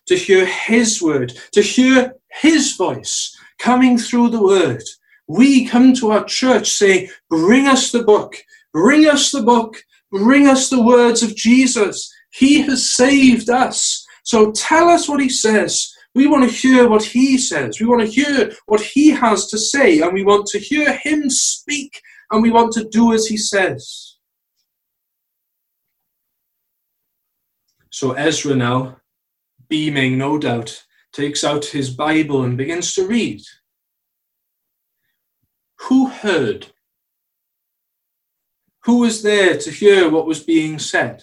to 0.06 0.16
hear 0.16 0.46
his 0.46 1.02
word, 1.02 1.32
to 1.52 1.60
hear 1.60 2.14
his 2.30 2.76
voice 2.76 3.36
coming 3.58 3.98
through 3.98 4.30
the 4.30 4.42
word. 4.42 4.82
We 5.26 5.66
come 5.66 5.94
to 5.94 6.12
our 6.12 6.24
church 6.24 6.70
saying, 6.70 7.08
Bring 7.28 7.66
us 7.66 7.92
the 7.92 8.02
book, 8.02 8.36
bring 8.72 9.06
us 9.06 9.30
the 9.30 9.42
book, 9.42 9.76
bring 10.10 10.46
us 10.46 10.70
the 10.70 10.82
words 10.82 11.22
of 11.22 11.36
Jesus. 11.36 12.10
He 12.30 12.62
has 12.62 12.92
saved 12.92 13.50
us. 13.50 14.06
So 14.22 14.52
tell 14.52 14.88
us 14.88 15.08
what 15.08 15.20
he 15.20 15.28
says. 15.28 15.92
We 16.14 16.26
want 16.26 16.48
to 16.48 16.54
hear 16.54 16.88
what 16.88 17.04
he 17.04 17.38
says. 17.38 17.80
We 17.80 17.86
want 17.86 18.00
to 18.02 18.06
hear 18.06 18.52
what 18.66 18.80
he 18.80 19.10
has 19.10 19.46
to 19.48 19.58
say, 19.58 20.00
and 20.00 20.12
we 20.12 20.24
want 20.24 20.46
to 20.48 20.58
hear 20.58 20.92
him 20.92 21.30
speak, 21.30 22.00
and 22.30 22.42
we 22.42 22.50
want 22.50 22.72
to 22.72 22.88
do 22.88 23.12
as 23.12 23.26
he 23.26 23.36
says. 23.36 24.16
So 27.90 28.12
Ezra 28.12 28.54
now, 28.54 28.98
beaming 29.68 30.18
no 30.18 30.38
doubt, 30.38 30.84
takes 31.12 31.42
out 31.42 31.64
his 31.64 31.90
Bible 31.90 32.44
and 32.44 32.56
begins 32.56 32.94
to 32.94 33.06
read. 33.06 33.42
Who 35.88 36.08
heard? 36.08 36.68
Who 38.84 39.00
was 39.00 39.22
there 39.22 39.56
to 39.58 39.70
hear 39.70 40.10
what 40.10 40.26
was 40.26 40.42
being 40.42 40.78
said? 40.78 41.22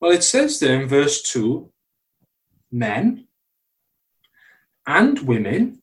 Well, 0.00 0.12
it 0.12 0.24
says 0.24 0.58
there 0.58 0.80
in 0.80 0.88
verse 0.88 1.22
2 1.22 1.70
men 2.72 3.26
and 4.86 5.18
women, 5.20 5.79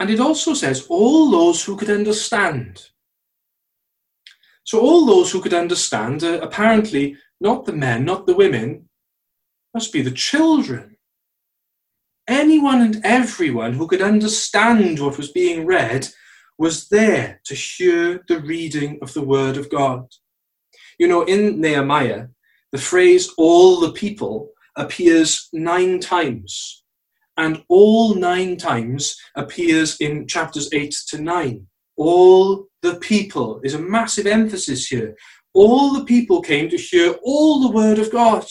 and 0.00 0.08
it 0.08 0.18
also 0.18 0.54
says 0.54 0.86
all 0.88 1.30
those 1.30 1.62
who 1.62 1.76
could 1.76 1.90
understand. 1.90 2.88
So, 4.64 4.80
all 4.80 5.04
those 5.04 5.30
who 5.30 5.40
could 5.40 5.54
understand, 5.54 6.22
apparently 6.22 7.16
not 7.40 7.66
the 7.66 7.72
men, 7.72 8.06
not 8.06 8.26
the 8.26 8.34
women, 8.34 8.88
must 9.74 9.92
be 9.92 10.00
the 10.00 10.10
children. 10.10 10.96
Anyone 12.26 12.80
and 12.80 13.00
everyone 13.04 13.74
who 13.74 13.86
could 13.86 14.02
understand 14.02 14.98
what 15.00 15.18
was 15.18 15.32
being 15.32 15.66
read 15.66 16.08
was 16.56 16.88
there 16.88 17.40
to 17.44 17.54
hear 17.54 18.22
the 18.28 18.40
reading 18.40 18.98
of 19.02 19.12
the 19.12 19.22
Word 19.22 19.56
of 19.56 19.70
God. 19.70 20.06
You 20.98 21.08
know, 21.08 21.22
in 21.22 21.60
Nehemiah, 21.60 22.28
the 22.72 22.78
phrase 22.78 23.30
all 23.36 23.80
the 23.80 23.92
people 23.92 24.50
appears 24.76 25.48
nine 25.52 26.00
times, 26.00 26.79
and 27.40 27.64
all 27.68 28.14
nine 28.14 28.54
times 28.58 29.16
appears 29.34 29.96
in 29.98 30.26
chapters 30.26 30.68
8 30.72 30.94
to 31.08 31.22
9. 31.22 31.66
All 31.96 32.66
the 32.82 32.96
people 32.96 33.60
is 33.64 33.72
a 33.72 33.78
massive 33.78 34.26
emphasis 34.26 34.86
here. 34.86 35.16
All 35.54 35.94
the 35.94 36.04
people 36.04 36.42
came 36.42 36.68
to 36.68 36.76
hear 36.76 37.14
all 37.22 37.60
the 37.60 37.74
word 37.74 37.98
of 37.98 38.12
God. 38.12 38.44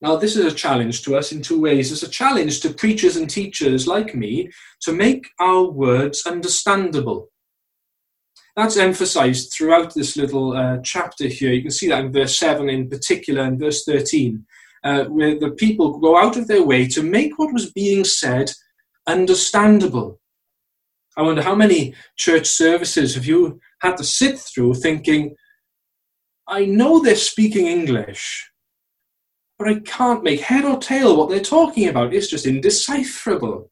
Now, 0.00 0.14
this 0.16 0.36
is 0.36 0.50
a 0.50 0.56
challenge 0.56 1.02
to 1.02 1.16
us 1.16 1.32
in 1.32 1.42
two 1.42 1.60
ways. 1.60 1.90
It's 1.90 2.04
a 2.04 2.08
challenge 2.08 2.60
to 2.60 2.72
preachers 2.72 3.16
and 3.16 3.28
teachers 3.28 3.88
like 3.88 4.14
me 4.14 4.48
to 4.82 4.92
make 4.92 5.26
our 5.40 5.64
words 5.64 6.24
understandable. 6.24 7.30
That's 8.56 8.76
emphasized 8.76 9.52
throughout 9.52 9.92
this 9.94 10.16
little 10.16 10.56
uh, 10.56 10.78
chapter 10.84 11.26
here. 11.26 11.52
You 11.52 11.62
can 11.62 11.70
see 11.72 11.88
that 11.88 12.04
in 12.04 12.12
verse 12.12 12.36
7 12.38 12.70
in 12.70 12.88
particular 12.88 13.42
and 13.42 13.58
verse 13.58 13.84
13, 13.84 14.46
uh, 14.82 15.04
where 15.04 15.38
the 15.38 15.50
people 15.50 15.98
go 15.98 16.16
out 16.16 16.36
of 16.36 16.48
their 16.48 16.62
way 16.62 16.86
to 16.88 17.02
make 17.02 17.38
what 17.38 17.52
was 17.52 17.72
being 17.72 18.04
said 18.04 18.50
understandable. 19.06 20.20
I 21.16 21.22
wonder 21.22 21.42
how 21.42 21.54
many 21.54 21.94
church 22.16 22.46
services 22.46 23.14
have 23.14 23.26
you 23.26 23.60
had 23.80 23.96
to 23.96 24.04
sit 24.04 24.38
through 24.38 24.74
thinking, 24.74 25.34
I 26.46 26.64
know 26.64 27.00
they're 27.00 27.16
speaking 27.16 27.66
English, 27.66 28.50
but 29.58 29.68
I 29.68 29.80
can't 29.80 30.24
make 30.24 30.40
head 30.40 30.64
or 30.64 30.78
tail 30.78 31.16
what 31.16 31.28
they're 31.28 31.40
talking 31.40 31.88
about. 31.88 32.14
It's 32.14 32.28
just 32.28 32.46
indecipherable. 32.46 33.70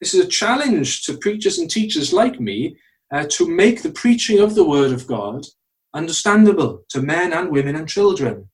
This 0.00 0.14
is 0.14 0.24
a 0.24 0.28
challenge 0.28 1.04
to 1.04 1.16
preachers 1.16 1.58
and 1.58 1.70
teachers 1.70 2.12
like 2.12 2.40
me 2.40 2.76
uh, 3.14 3.24
to 3.30 3.48
make 3.48 3.82
the 3.82 3.92
preaching 3.92 4.40
of 4.40 4.54
the 4.54 4.64
Word 4.64 4.92
of 4.92 5.06
God 5.06 5.46
understandable 5.94 6.84
to 6.88 7.00
men 7.00 7.32
and 7.32 7.50
women 7.50 7.76
and 7.76 7.88
children. 7.88 8.48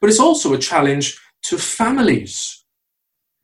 But 0.00 0.10
it's 0.10 0.20
also 0.20 0.52
a 0.52 0.58
challenge 0.58 1.18
to 1.44 1.58
families. 1.58 2.64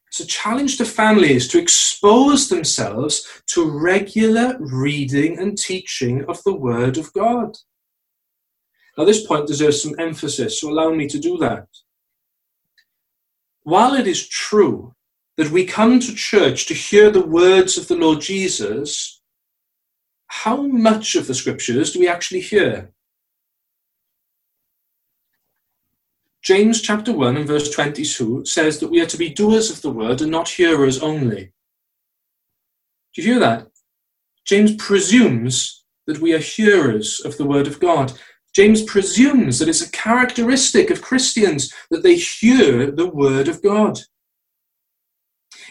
It's 0.09 0.21
a 0.21 0.27
challenge 0.27 0.77
to 0.79 0.85
families 0.85 1.49
to 1.49 1.59
expose 1.59 2.49
themselves 2.49 3.43
to 3.49 3.71
regular 3.71 4.57
reading 4.61 5.39
and 5.39 5.57
teaching 5.57 6.25
of 6.27 6.43
the 6.45 6.53
Word 6.53 6.99
of 6.99 7.13
God. 7.15 7.57
Now, 8.99 9.05
this 9.05 9.27
point 9.27 9.47
deserves 9.47 9.83
some 9.83 9.95
emphasis, 9.99 10.61
so 10.61 10.71
allow 10.71 10.91
me 10.93 11.09
to 11.09 11.19
do 11.19 11.39
that. 11.39 11.67
While 13.63 13.95
it 13.95 14.07
is 14.07 14.29
true 14.29 14.95
that 15.39 15.51
we 15.51 15.65
come 15.65 15.99
to 16.01 16.15
church 16.15 16.67
to 16.67 16.75
hear 16.75 17.11
the 17.11 17.25
words 17.25 17.79
of 17.79 17.89
the 17.89 17.97
Lord 17.97 18.21
Jesus, 18.21 19.23
how 20.27 20.63
much 20.63 21.15
of 21.15 21.27
the 21.27 21.35
scriptures 21.35 21.93
do 21.93 22.01
we 22.01 22.09
actually 22.09 22.41
hear? 22.41 22.93
James 26.43 26.83
chapter 26.83 27.13
1 27.13 27.37
and 27.37 27.47
verse 27.47 27.71
22 27.71 28.45
says 28.45 28.81
that 28.81 28.91
we 28.91 29.01
are 29.01 29.07
to 29.07 29.17
be 29.17 29.29
doers 29.29 29.71
of 29.71 29.81
the 29.81 29.91
word 29.91 30.21
and 30.21 30.31
not 30.31 30.49
hearers 30.49 31.01
only. 31.01 31.53
Do 33.15 33.23
you 33.23 33.33
hear 33.33 33.41
that? 33.41 33.69
James 34.45 34.75
presumes 34.75 35.85
that 36.09 36.19
we 36.19 36.35
are 36.35 36.39
hearers 36.39 37.21
of 37.25 37.37
the 37.37 37.45
word 37.45 37.69
of 37.69 37.79
God. 37.79 38.13
James 38.57 38.83
presumes 38.83 39.61
that 39.61 39.69
it's 39.69 39.87
a 39.87 39.91
characteristic 39.93 40.91
of 40.91 41.01
Christians 41.01 41.73
that 41.91 42.03
they 42.03 42.17
hear 42.17 42.91
the 42.91 43.09
word 43.09 43.47
of 43.47 43.63
God. 43.63 44.01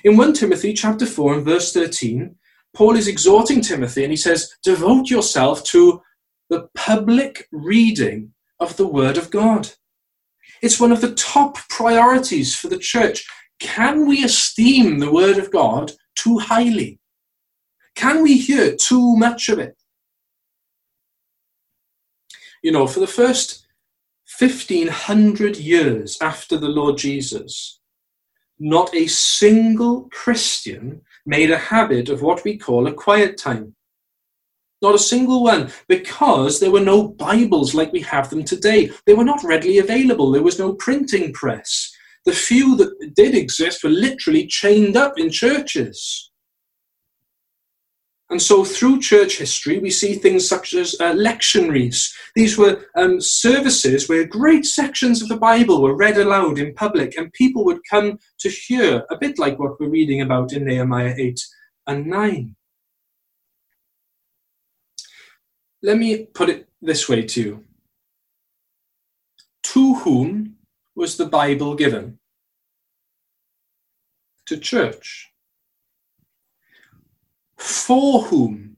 In 0.06 0.16
1 0.16 0.34
Timothy 0.34 0.74
chapter 0.74 1.06
4 1.06 1.36
and 1.36 1.46
verse 1.46 1.74
13, 1.74 2.36
Paul 2.74 2.96
is 2.96 3.10
exhorting 3.10 3.60
Timothy 3.60 4.04
and 4.04 4.12
he 4.12 4.18
says, 4.18 4.56
Devote 4.64 5.10
yourself 5.10 5.66
to 5.66 6.02
the 6.50 6.70
public 6.76 7.50
reading 7.52 8.34
of 8.60 8.78
the 8.78 8.88
Word 8.88 9.18
of 9.18 9.30
God. 9.30 9.70
It's 10.62 10.80
one 10.80 10.92
of 10.92 11.02
the 11.02 11.16
top 11.16 11.58
priorities 11.70 12.56
for 12.56 12.68
the 12.68 12.78
church. 12.78 13.28
Can 13.60 14.08
we 14.08 14.24
esteem 14.24 15.00
the 15.00 15.12
Word 15.12 15.38
of 15.38 15.52
God 15.52 15.92
too 16.16 16.40
highly? 16.40 17.00
Can 17.96 18.22
we 18.22 18.38
hear 18.38 18.76
too 18.76 19.16
much 19.16 19.50
of 19.50 19.60
it? 19.60 19.76
You 22.64 22.72
know, 22.72 22.86
for 22.86 23.00
the 23.00 23.08
first 23.08 23.66
1500 24.40 25.58
years 25.58 26.18
after 26.22 26.58
the 26.58 26.70
Lord 26.70 26.98
Jesus, 26.98 27.80
not 28.60 28.96
a 28.96 29.08
single 29.08 30.08
Christian 30.12 31.02
made 31.26 31.52
a 31.52 31.58
habit 31.58 32.10
of 32.10 32.22
what 32.22 32.44
we 32.44 32.58
call 32.58 32.88
a 32.88 32.94
quiet 32.94 33.38
time. 33.38 33.76
Not 34.82 34.96
a 34.96 35.00
single 35.00 35.44
one, 35.44 35.72
because 35.88 36.60
there 36.60 36.72
were 36.72 36.80
no 36.80 37.10
Bibles 37.10 37.76
like 37.76 37.92
we 37.92 38.02
have 38.02 38.30
them 38.30 38.44
today. 38.44 38.90
They 39.06 39.14
were 39.14 39.24
not 39.24 39.44
readily 39.44 39.78
available. 39.78 40.32
There 40.32 40.42
was 40.42 40.58
no 40.58 40.74
printing 40.74 41.34
press. 41.34 41.92
The 42.26 42.32
few 42.32 42.76
that 42.78 43.14
did 43.16 43.36
exist 43.36 43.84
were 43.84 43.92
literally 43.92 44.48
chained 44.48 44.98
up 44.98 45.20
in 45.20 45.30
churches. 45.30 46.32
And 48.32 48.42
so, 48.42 48.64
through 48.64 49.02
church 49.02 49.38
history, 49.40 49.78
we 49.80 49.90
see 49.90 50.16
things 50.16 50.48
such 50.48 50.74
as 50.74 50.96
uh, 51.02 51.14
lectionaries. 51.14 52.10
These 52.34 52.58
were 52.58 52.86
um, 52.96 53.20
services 53.20 54.08
where 54.08 54.26
great 54.26 54.66
sections 54.66 55.22
of 55.22 55.28
the 55.28 55.36
Bible 55.36 55.82
were 55.82 55.98
read 55.98 56.18
aloud 56.18 56.58
in 56.58 56.74
public, 56.74 57.18
and 57.18 57.34
people 57.34 57.66
would 57.66 57.82
come 57.90 58.18
to 58.40 58.50
hear, 58.50 59.04
a 59.10 59.18
bit 59.18 59.38
like 59.38 59.60
what 59.60 59.78
we're 59.80 59.90
reading 59.90 60.22
about 60.22 60.54
in 60.54 60.64
Nehemiah 60.64 61.14
8 61.18 61.40
and 61.88 62.08
9. 62.08 62.56
Let 65.84 65.98
me 65.98 66.26
put 66.26 66.50
it 66.50 66.70
this 66.82 67.10
way 67.10 67.24
to 67.24 67.42
you 67.42 67.66
To 69.64 69.96
whom 69.96 70.58
was 70.96 71.18
the 71.18 71.26
Bible 71.26 71.76
given? 71.76 72.20
To 74.48 74.58
church. 74.58 75.32
For 77.58 78.24
whom 78.24 78.78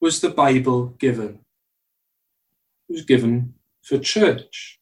was 0.00 0.20
the 0.20 0.30
Bible 0.30 0.86
given? 0.98 1.40
It 2.88 2.92
was 2.92 3.04
given 3.04 3.54
for 3.82 3.98
church. 3.98 4.80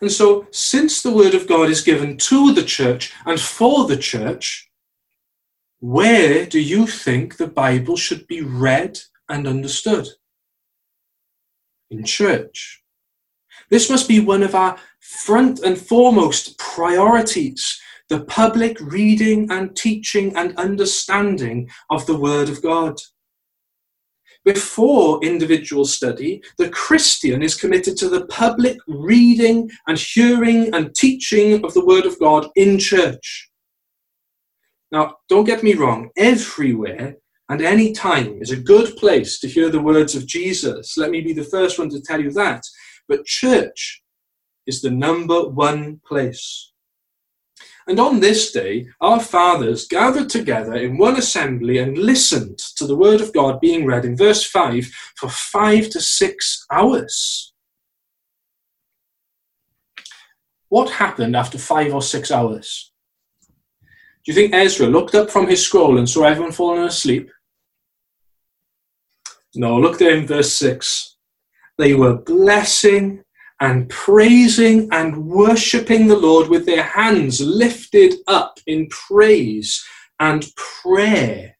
And 0.00 0.10
so, 0.10 0.46
since 0.50 1.02
the 1.02 1.12
Word 1.12 1.34
of 1.34 1.46
God 1.46 1.68
is 1.68 1.80
given 1.80 2.16
to 2.18 2.52
the 2.52 2.62
church 2.62 3.12
and 3.26 3.40
for 3.40 3.86
the 3.86 3.96
church, 3.96 4.70
where 5.80 6.46
do 6.46 6.60
you 6.60 6.86
think 6.86 7.36
the 7.36 7.48
Bible 7.48 7.96
should 7.96 8.26
be 8.26 8.40
read 8.40 9.00
and 9.32 9.48
understood? 9.48 10.06
In 11.90 12.04
church. 12.04 12.82
This 13.70 13.90
must 13.90 14.06
be 14.06 14.20
one 14.20 14.42
of 14.42 14.54
our 14.54 14.76
front 15.00 15.60
and 15.60 15.76
foremost 15.76 16.58
priorities 16.58 17.80
the 18.08 18.24
public 18.24 18.78
reading 18.80 19.50
and 19.50 19.74
teaching 19.74 20.36
and 20.36 20.54
understanding 20.58 21.70
of 21.88 22.04
the 22.04 22.16
Word 22.16 22.50
of 22.50 22.60
God. 22.60 22.98
Before 24.44 25.24
individual 25.24 25.86
study, 25.86 26.42
the 26.58 26.68
Christian 26.68 27.42
is 27.42 27.54
committed 27.54 27.96
to 27.98 28.10
the 28.10 28.26
public 28.26 28.76
reading 28.86 29.70
and 29.86 29.96
hearing 29.96 30.74
and 30.74 30.94
teaching 30.94 31.64
of 31.64 31.72
the 31.72 31.86
Word 31.86 32.04
of 32.04 32.18
God 32.18 32.48
in 32.54 32.78
church. 32.78 33.50
Now, 34.90 35.16
don't 35.30 35.44
get 35.44 35.62
me 35.62 35.72
wrong, 35.72 36.10
everywhere 36.16 37.16
and 37.52 37.60
any 37.60 37.92
time 37.92 38.38
is 38.40 38.50
a 38.50 38.56
good 38.56 38.96
place 38.96 39.38
to 39.38 39.46
hear 39.46 39.68
the 39.68 39.82
words 39.82 40.14
of 40.14 40.26
Jesus. 40.26 40.96
Let 40.96 41.10
me 41.10 41.20
be 41.20 41.34
the 41.34 41.44
first 41.44 41.78
one 41.78 41.90
to 41.90 42.00
tell 42.00 42.18
you 42.18 42.30
that. 42.30 42.62
But 43.08 43.26
church 43.26 44.02
is 44.66 44.80
the 44.80 44.90
number 44.90 45.46
one 45.50 46.00
place. 46.06 46.72
And 47.86 48.00
on 48.00 48.20
this 48.20 48.52
day, 48.52 48.86
our 49.02 49.20
fathers 49.20 49.86
gathered 49.86 50.30
together 50.30 50.72
in 50.76 50.96
one 50.96 51.16
assembly 51.16 51.76
and 51.76 51.98
listened 51.98 52.56
to 52.76 52.86
the 52.86 52.96
word 52.96 53.20
of 53.20 53.34
God 53.34 53.60
being 53.60 53.84
read 53.84 54.06
in 54.06 54.16
verse 54.16 54.48
5 54.48 54.86
for 55.18 55.28
five 55.28 55.90
to 55.90 56.00
six 56.00 56.64
hours. 56.72 57.52
What 60.70 60.88
happened 60.88 61.36
after 61.36 61.58
five 61.58 61.92
or 61.92 62.00
six 62.00 62.30
hours? 62.30 62.94
Do 64.24 64.32
you 64.32 64.34
think 64.34 64.54
Ezra 64.54 64.86
looked 64.86 65.14
up 65.14 65.30
from 65.30 65.48
his 65.48 65.62
scroll 65.62 65.98
and 65.98 66.08
saw 66.08 66.22
everyone 66.22 66.52
falling 66.52 66.84
asleep? 66.84 67.28
No, 69.54 69.78
look 69.78 69.98
there 69.98 70.16
in 70.16 70.26
verse 70.26 70.52
6. 70.54 71.16
They 71.78 71.94
were 71.94 72.16
blessing 72.16 73.22
and 73.60 73.88
praising 73.88 74.88
and 74.92 75.26
worshipping 75.26 76.06
the 76.06 76.16
Lord 76.16 76.48
with 76.48 76.66
their 76.66 76.82
hands 76.82 77.40
lifted 77.40 78.14
up 78.26 78.58
in 78.66 78.88
praise 78.88 79.84
and 80.18 80.46
prayer. 80.56 81.56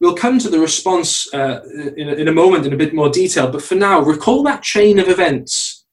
We'll 0.00 0.14
come 0.14 0.38
to 0.38 0.48
the 0.48 0.60
response 0.60 1.32
uh, 1.34 1.60
in, 1.96 2.08
in 2.08 2.28
a 2.28 2.32
moment 2.32 2.66
in 2.66 2.72
a 2.72 2.76
bit 2.76 2.94
more 2.94 3.10
detail, 3.10 3.50
but 3.50 3.62
for 3.62 3.74
now, 3.74 4.00
recall 4.00 4.42
that 4.44 4.62
chain 4.62 4.98
of 4.98 5.08
events. 5.08 5.84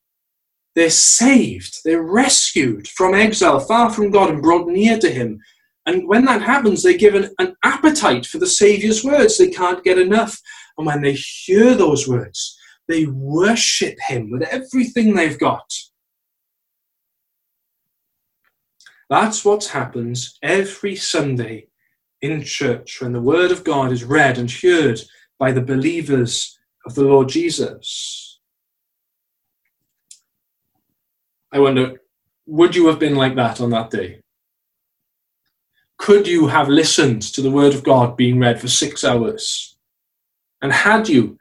They're 0.75 0.89
saved, 0.89 1.79
they're 1.85 2.03
rescued 2.03 2.87
from 2.87 3.15
exile, 3.15 3.59
far 3.59 3.89
from 3.89 4.11
God, 4.11 4.29
and 4.29 4.41
brought 4.41 4.67
near 4.67 4.99
to 4.99 5.09
Him. 5.09 5.39
And 5.85 6.07
when 6.07 6.25
that 6.25 6.41
happens, 6.41 6.81
they're 6.81 6.97
given 6.97 7.29
an 7.37 7.55
appetite 7.63 8.25
for 8.25 8.39
the 8.39 8.47
Saviour's 8.47 9.03
words. 9.03 9.37
They 9.37 9.49
can't 9.49 9.83
get 9.83 9.99
enough. 9.99 10.39
And 10.77 10.87
when 10.87 11.01
they 11.01 11.13
hear 11.13 11.75
those 11.75 12.07
words, 12.07 12.57
they 12.87 13.05
worship 13.05 13.97
him 14.07 14.31
with 14.31 14.41
everything 14.43 15.13
they've 15.13 15.39
got. 15.39 15.71
That's 19.09 19.45
what 19.45 19.65
happens 19.65 20.37
every 20.41 20.95
Sunday 20.95 21.67
in 22.21 22.43
church 22.43 22.99
when 23.01 23.13
the 23.13 23.21
Word 23.21 23.51
of 23.51 23.63
God 23.63 23.91
is 23.91 24.03
read 24.03 24.37
and 24.39 24.49
heard 24.49 24.99
by 25.37 25.51
the 25.51 25.61
believers 25.61 26.57
of 26.85 26.95
the 26.95 27.03
Lord 27.03 27.29
Jesus. 27.29 28.39
I 31.51 31.59
wonder, 31.59 32.01
would 32.47 32.75
you 32.75 32.87
have 32.87 32.99
been 32.99 33.15
like 33.15 33.35
that 33.35 33.61
on 33.61 33.69
that 33.71 33.91
day? 33.91 34.21
Could 36.05 36.27
you 36.27 36.45
have 36.45 36.69
listened 36.69 37.23
to 37.33 37.41
the 37.41 37.49
Word 37.49 37.73
of 37.73 37.83
God 37.83 38.15
being 38.15 38.37
read 38.37 38.61
for 38.61 38.67
six 38.67 39.03
hours? 39.03 39.75
And 40.61 40.71
had 40.71 41.09
you, 41.09 41.39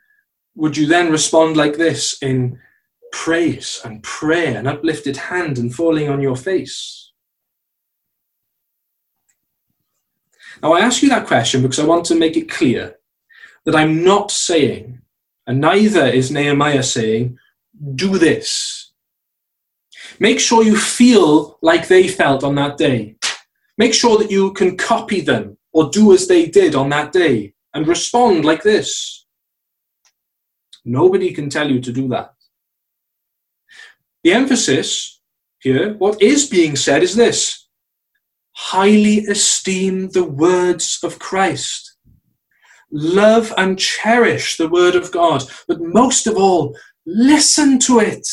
would 0.55 0.75
you 0.75 0.87
then 0.87 1.13
respond 1.13 1.55
like 1.55 1.77
this 1.77 2.17
in 2.23 2.59
praise 3.13 3.83
and 3.85 4.03
prayer, 4.03 4.57
an 4.57 4.67
uplifted 4.67 5.19
hand 5.19 5.59
and 5.59 5.75
falling 5.75 6.09
on 6.09 6.23
your 6.23 6.35
face? 6.35 7.13
Now, 10.63 10.73
I 10.73 10.81
ask 10.81 11.03
you 11.03 11.11
that 11.11 11.27
question 11.27 11.61
because 11.61 11.79
I 11.79 11.85
want 11.85 12.07
to 12.07 12.15
make 12.15 12.39
it 12.39 12.49
clear 12.49 12.97
that 13.67 13.77
I'm 13.77 14.03
not 14.03 14.31
saying, 14.31 15.03
and 15.47 15.61
neither 15.61 16.07
is 16.07 16.31
Nehemiah 16.31 16.83
saying, 16.83 17.37
do 17.97 18.17
this. 18.17 18.93
Make 20.19 20.41
sure 20.41 20.65
you 20.65 20.79
feel 20.79 21.59
like 21.61 21.89
they 21.89 22.09
felt 22.09 22.43
on 22.43 22.55
that 22.55 22.79
day. 22.79 23.17
Make 23.77 23.95
sure 23.95 24.19
that 24.19 24.31
you 24.31 24.53
can 24.53 24.77
copy 24.77 25.21
them 25.21 25.59
or 25.73 25.91
do 25.91 26.13
as 26.13 26.29
they 26.29 26.47
did 26.47 26.75
on 26.75 26.91
that 26.91 27.13
day 27.13 27.55
and 27.73 27.89
respond 27.89 28.45
like 28.45 28.63
this. 28.63 29.27
Nobody 30.85 31.33
can 31.33 31.51
tell 31.51 31.71
you 31.71 31.81
to 31.81 31.93
do 31.93 32.09
that. 32.09 32.35
The 34.23 34.33
emphasis 34.33 35.21
here, 35.59 35.95
what 35.95 36.23
is 36.23 36.49
being 36.49 36.77
said 36.77 37.03
is 37.03 37.17
this 37.17 37.69
highly 38.53 39.19
esteem 39.27 40.09
the 40.11 40.25
words 40.25 41.01
of 41.03 41.19
Christ. 41.19 41.97
Love 42.93 43.53
and 43.57 43.79
cherish 43.79 44.57
the 44.57 44.69
word 44.69 44.95
of 44.95 45.11
God, 45.11 45.43
but 45.67 45.81
most 45.81 46.27
of 46.27 46.37
all, 46.37 46.77
listen 47.05 47.79
to 47.81 47.99
it. 47.99 48.29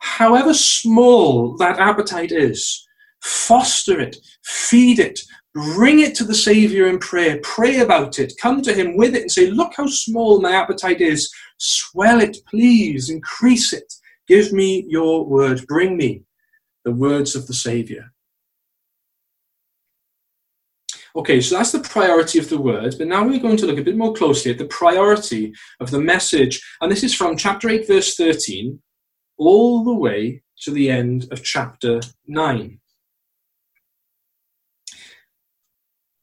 However 0.00 0.52
small 0.52 1.56
that 1.58 1.78
appetite 1.78 2.32
is, 2.32 2.84
foster 3.22 4.00
it, 4.00 4.16
feed 4.44 4.98
it, 4.98 5.20
Bring 5.54 6.00
it 6.00 6.14
to 6.14 6.24
the 6.24 6.34
Savior 6.34 6.86
in 6.86 6.98
prayer. 6.98 7.38
Pray 7.42 7.80
about 7.80 8.18
it. 8.18 8.32
Come 8.40 8.62
to 8.62 8.72
Him 8.72 8.96
with 8.96 9.14
it 9.14 9.22
and 9.22 9.32
say, 9.32 9.50
Look 9.50 9.74
how 9.76 9.86
small 9.86 10.40
my 10.40 10.52
appetite 10.52 11.00
is. 11.00 11.30
Swell 11.58 12.20
it, 12.20 12.38
please. 12.48 13.10
Increase 13.10 13.72
it. 13.72 13.92
Give 14.26 14.52
me 14.52 14.86
your 14.88 15.26
word. 15.26 15.66
Bring 15.66 15.96
me 15.96 16.22
the 16.84 16.92
words 16.92 17.36
of 17.36 17.46
the 17.46 17.54
Savior. 17.54 18.12
Okay, 21.14 21.42
so 21.42 21.56
that's 21.56 21.72
the 21.72 21.80
priority 21.80 22.38
of 22.38 22.48
the 22.48 22.58
word, 22.58 22.94
but 22.96 23.06
now 23.06 23.22
we're 23.22 23.38
going 23.38 23.58
to 23.58 23.66
look 23.66 23.76
a 23.76 23.82
bit 23.82 23.98
more 23.98 24.14
closely 24.14 24.50
at 24.50 24.56
the 24.56 24.64
priority 24.64 25.52
of 25.78 25.90
the 25.90 26.00
message. 26.00 26.62
And 26.80 26.90
this 26.90 27.04
is 27.04 27.14
from 27.14 27.36
chapter 27.36 27.68
8, 27.68 27.86
verse 27.86 28.16
13, 28.16 28.80
all 29.36 29.84
the 29.84 29.92
way 29.92 30.42
to 30.62 30.70
the 30.70 30.90
end 30.90 31.28
of 31.30 31.44
chapter 31.44 32.00
9. 32.26 32.80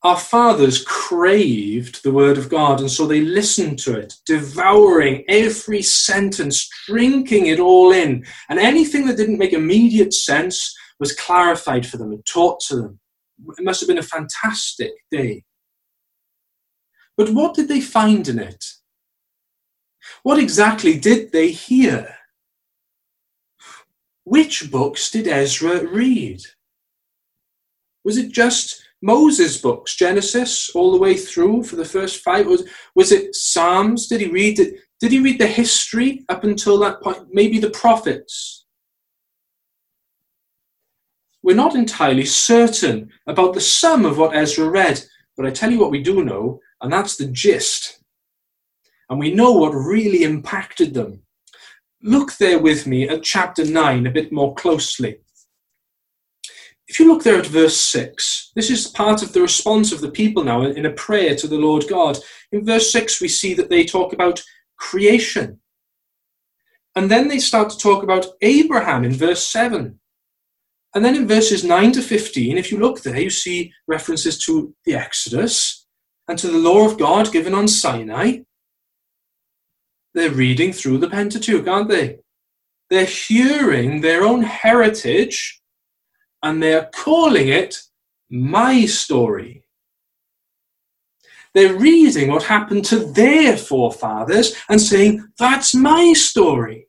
Our 0.03 0.17
fathers 0.17 0.83
craved 0.85 2.03
the 2.03 2.12
word 2.12 2.38
of 2.38 2.49
God, 2.49 2.79
and 2.79 2.89
so 2.89 3.05
they 3.05 3.21
listened 3.21 3.79
to 3.79 3.97
it, 3.97 4.13
devouring 4.25 5.25
every 5.27 5.81
sentence, 5.81 6.69
drinking 6.88 7.47
it 7.47 7.59
all 7.59 7.91
in. 7.91 8.25
And 8.49 8.59
anything 8.59 9.05
that 9.07 9.17
didn't 9.17 9.38
make 9.38 9.51
immediate 9.51 10.13
sense 10.13 10.73
was 10.99 11.15
clarified 11.15 11.85
for 11.85 11.97
them 11.97 12.12
and 12.13 12.25
taught 12.25 12.62
to 12.67 12.77
them. 12.77 12.99
It 13.57 13.63
must 13.63 13.81
have 13.81 13.89
been 13.89 13.97
a 13.97 14.03
fantastic 14.03 14.91
day. 15.12 15.43
But 17.17 17.31
what 17.31 17.53
did 17.53 17.67
they 17.67 17.81
find 17.81 18.25
in 18.29 18.39
it? 18.39 18.63
What 20.23 20.39
exactly 20.39 20.97
did 20.97 21.33
they 21.33 21.51
hear? 21.51 22.15
Which 24.23 24.71
books 24.71 25.12
did 25.12 25.27
Ezra 25.27 25.85
read? 25.85 26.39
Was 28.05 28.17
it 28.17 28.31
just 28.31 28.88
Moses' 29.01 29.57
books, 29.57 29.95
Genesis, 29.95 30.69
all 30.75 30.91
the 30.91 30.97
way 30.97 31.15
through 31.15 31.63
for 31.63 31.75
the 31.75 31.85
first 31.85 32.21
five? 32.21 32.47
Was, 32.47 32.67
was 32.95 33.12
it 33.12 33.33
Psalms? 33.33 34.07
Did 34.07 34.21
he 34.21 34.27
read 34.27 34.59
it? 34.59 34.75
Did 34.99 35.12
he 35.12 35.19
read 35.19 35.39
the 35.39 35.47
history 35.47 36.25
up 36.27 36.43
until 36.43 36.77
that 36.79 37.01
point? 37.01 37.27
Maybe 37.31 37.59
the 37.59 37.69
prophets? 37.69 38.65
We're 41.41 41.55
not 41.55 41.75
entirely 41.75 42.25
certain 42.25 43.09
about 43.25 43.53
the 43.53 43.62
sum 43.62 44.05
of 44.05 44.17
what 44.17 44.35
Ezra 44.35 44.69
read, 44.69 45.01
but 45.38 45.45
I 45.45 45.51
tell 45.51 45.71
you 45.71 45.79
what 45.79 45.91
we 45.91 46.03
do 46.03 46.25
know, 46.25 46.59
and 46.81 46.91
that's 46.91 47.15
the 47.15 47.27
gist. 47.27 48.03
And 49.09 49.19
we 49.19 49.33
know 49.33 49.53
what 49.53 49.71
really 49.71 50.23
impacted 50.23 50.93
them. 50.93 51.21
Look 52.03 52.35
there 52.38 52.59
with 52.59 52.85
me 52.85 53.07
at 53.07 53.23
chapter 53.23 53.63
9 53.63 54.05
a 54.05 54.12
bit 54.12 54.33
more 54.33 54.53
closely. 54.55 55.19
If 56.89 56.99
you 56.99 57.08
look 57.08 57.23
there 57.23 57.38
at 57.38 57.45
verse 57.45 57.78
6, 57.78 58.52
this 58.56 58.71
is 58.71 58.88
part 58.88 59.21
of 59.21 59.32
the 59.32 59.41
response 59.41 59.91
of 59.91 60.02
the 60.02 60.10
people 60.10 60.43
now 60.43 60.63
in 60.63 60.88
a 60.88 60.91
prayer 60.91 61.36
to 61.36 61.47
the 61.47 61.58
Lord 61.58 61.86
God. 61.88 62.17
In 62.52 62.65
verse 62.65 62.91
6, 62.91 63.21
we 63.21 63.28
see 63.28 63.54
that 63.54 63.69
they 63.69 63.86
talk 63.86 64.12
about 64.12 64.43
creation. 64.75 65.60
And 66.95 67.12
then 67.12 67.28
they 67.28 67.38
start 67.38 67.69
to 67.69 67.78
talk 67.78 68.02
about 68.02 68.25
Abraham 68.41 69.04
in 69.04 69.13
verse 69.13 69.47
7. 69.47 69.99
And 70.95 71.06
then 71.06 71.15
in 71.15 71.28
verses 71.28 71.63
9 71.63 71.91
to 71.91 72.02
15, 72.02 72.58
if 72.58 72.71
you 72.71 72.80
look 72.80 73.04
there, 73.04 73.19
you 73.19 73.30
see 73.30 73.71
references 73.88 74.39
to 74.45 74.73
the 74.86 74.95
Exodus 74.95 75.86
and 76.28 76.39
to 76.39 76.47
the 76.47 76.58
law 76.58 76.88
of 76.88 76.97
God 76.97 77.32
given 77.32 77.54
on 77.54 77.67
Sinai. 77.67 78.39
They're 80.15 80.32
reading 80.32 80.73
through 80.73 80.97
the 80.97 81.10
Pentateuch, 81.10 81.67
aren't 81.67 81.89
they? 81.89 82.17
They're 82.89 83.06
hearing 83.06 84.02
their 84.02 84.23
own 84.23 84.41
heritage 84.41 85.62
and 86.43 86.62
they're 86.62 86.89
calling 86.93 87.47
it 87.49 87.80
my 88.30 88.86
story. 88.86 89.63
They're 91.54 91.78
reading 91.78 92.30
what 92.30 92.43
happened 92.43 92.86
to 92.86 93.12
their 93.12 93.58
forefathers 93.58 94.56
and 94.69 94.80
saying, 94.80 95.28
That's 95.39 95.73
my 95.73 96.13
story. 96.13 96.88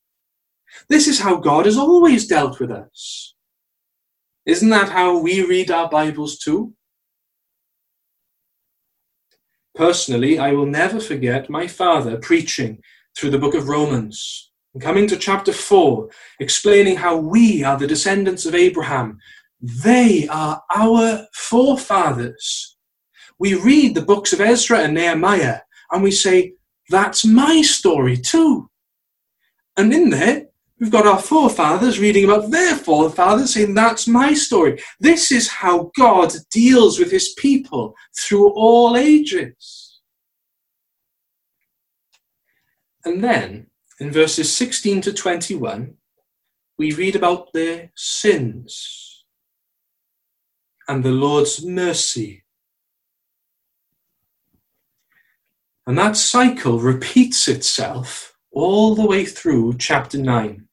This 0.88 1.08
is 1.08 1.20
how 1.20 1.36
God 1.36 1.66
has 1.66 1.78
always 1.78 2.26
dealt 2.26 2.60
with 2.60 2.70
us. 2.70 3.34
Isn't 4.46 4.70
that 4.70 4.90
how 4.90 5.18
we 5.18 5.44
read 5.44 5.70
our 5.70 5.88
Bibles 5.88 6.38
too? 6.38 6.74
Personally, 9.74 10.38
I 10.38 10.52
will 10.52 10.66
never 10.66 11.00
forget 11.00 11.48
my 11.48 11.66
father 11.66 12.18
preaching 12.18 12.82
through 13.16 13.30
the 13.30 13.38
book 13.38 13.54
of 13.54 13.68
Romans 13.68 14.50
and 14.74 14.82
coming 14.82 15.06
to 15.08 15.16
chapter 15.16 15.52
4, 15.52 16.08
explaining 16.38 16.96
how 16.96 17.16
we 17.16 17.64
are 17.64 17.78
the 17.78 17.86
descendants 17.86 18.46
of 18.46 18.54
Abraham 18.54 19.18
they 19.60 20.26
are 20.28 20.62
our 20.74 21.26
forefathers. 21.32 22.76
We 23.38 23.54
read 23.54 23.94
the 23.94 24.02
books 24.02 24.32
of 24.32 24.40
Ezra 24.40 24.80
and 24.80 24.94
Nehemiah 24.94 25.60
and 25.90 26.02
we 26.02 26.10
say, 26.10 26.54
that's 26.88 27.24
my 27.24 27.62
story 27.62 28.16
too. 28.16 28.70
And 29.76 29.92
in 29.92 30.10
there, 30.10 30.46
We've 30.80 30.90
got 30.90 31.06
our 31.06 31.18
forefathers 31.18 31.98
reading 32.00 32.24
about 32.24 32.50
their 32.50 32.74
forefathers 32.74 33.52
saying, 33.52 33.74
That's 33.74 34.08
my 34.08 34.32
story. 34.32 34.80
This 34.98 35.30
is 35.30 35.46
how 35.46 35.90
God 35.94 36.32
deals 36.50 36.98
with 36.98 37.10
his 37.10 37.34
people 37.34 37.94
through 38.18 38.48
all 38.52 38.96
ages. 38.96 40.00
And 43.04 43.22
then 43.22 43.66
in 44.00 44.10
verses 44.10 44.50
16 44.56 45.02
to 45.02 45.12
21, 45.12 45.94
we 46.78 46.92
read 46.92 47.14
about 47.14 47.52
their 47.52 47.92
sins 47.94 49.09
and 50.90 51.04
the 51.04 51.12
Lord's 51.12 51.64
mercy. 51.64 52.42
And 55.86 55.96
that 55.96 56.16
cycle 56.16 56.80
repeats 56.80 57.46
itself 57.46 58.36
all 58.50 58.96
the 58.96 59.06
way 59.06 59.24
through 59.24 59.76
chapter 59.78 60.18
9. 60.18 60.66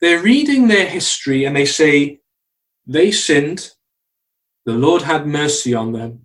They're 0.00 0.22
reading 0.22 0.68
their 0.68 0.86
history 0.86 1.44
and 1.44 1.54
they 1.54 1.66
say, 1.66 2.20
they 2.86 3.10
sinned, 3.10 3.72
the 4.64 4.72
Lord 4.72 5.02
had 5.02 5.26
mercy 5.26 5.74
on 5.74 5.92
them. 5.92 6.24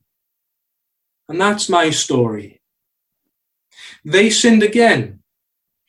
And 1.27 1.41
that's 1.41 1.67
my 1.67 1.89
story. 1.89 2.61
They 4.05 4.29
sinned 4.29 4.63
again, 4.63 5.19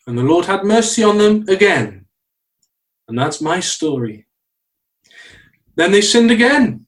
and 0.04 0.18
the 0.18 0.24
Lord 0.24 0.46
had 0.46 0.64
mercy 0.64 1.04
on 1.04 1.18
them 1.18 1.44
again. 1.48 2.06
And 3.06 3.16
that's 3.16 3.40
my 3.40 3.61
story. 3.61 4.26
Then 5.76 5.92
they 5.92 6.00
sinned 6.00 6.30
again, 6.30 6.87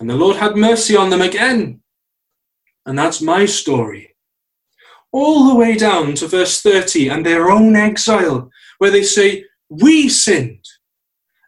and 0.00 0.10
the 0.10 0.16
Lord 0.16 0.36
had 0.36 0.56
mercy 0.56 0.96
on 0.96 1.10
them 1.10 1.22
again. 1.22 1.80
And 2.84 2.98
that's 2.98 3.22
my 3.22 3.46
story. 3.46 4.16
All 5.12 5.48
the 5.48 5.54
way 5.54 5.76
down 5.76 6.14
to 6.14 6.26
verse 6.26 6.60
30 6.60 7.08
and 7.08 7.24
their 7.24 7.50
own 7.50 7.76
exile, 7.76 8.50
where 8.78 8.90
they 8.90 9.02
say, 9.02 9.44
we 9.68 10.08
sinned, 10.08 10.64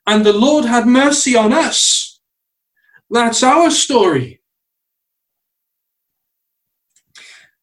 and 0.07 0.25
the 0.25 0.33
Lord 0.33 0.65
had 0.65 0.87
mercy 0.87 1.37
on 1.37 1.53
us. 1.53 2.21
That's 3.11 3.43
our 3.43 3.71
story. 3.71 4.41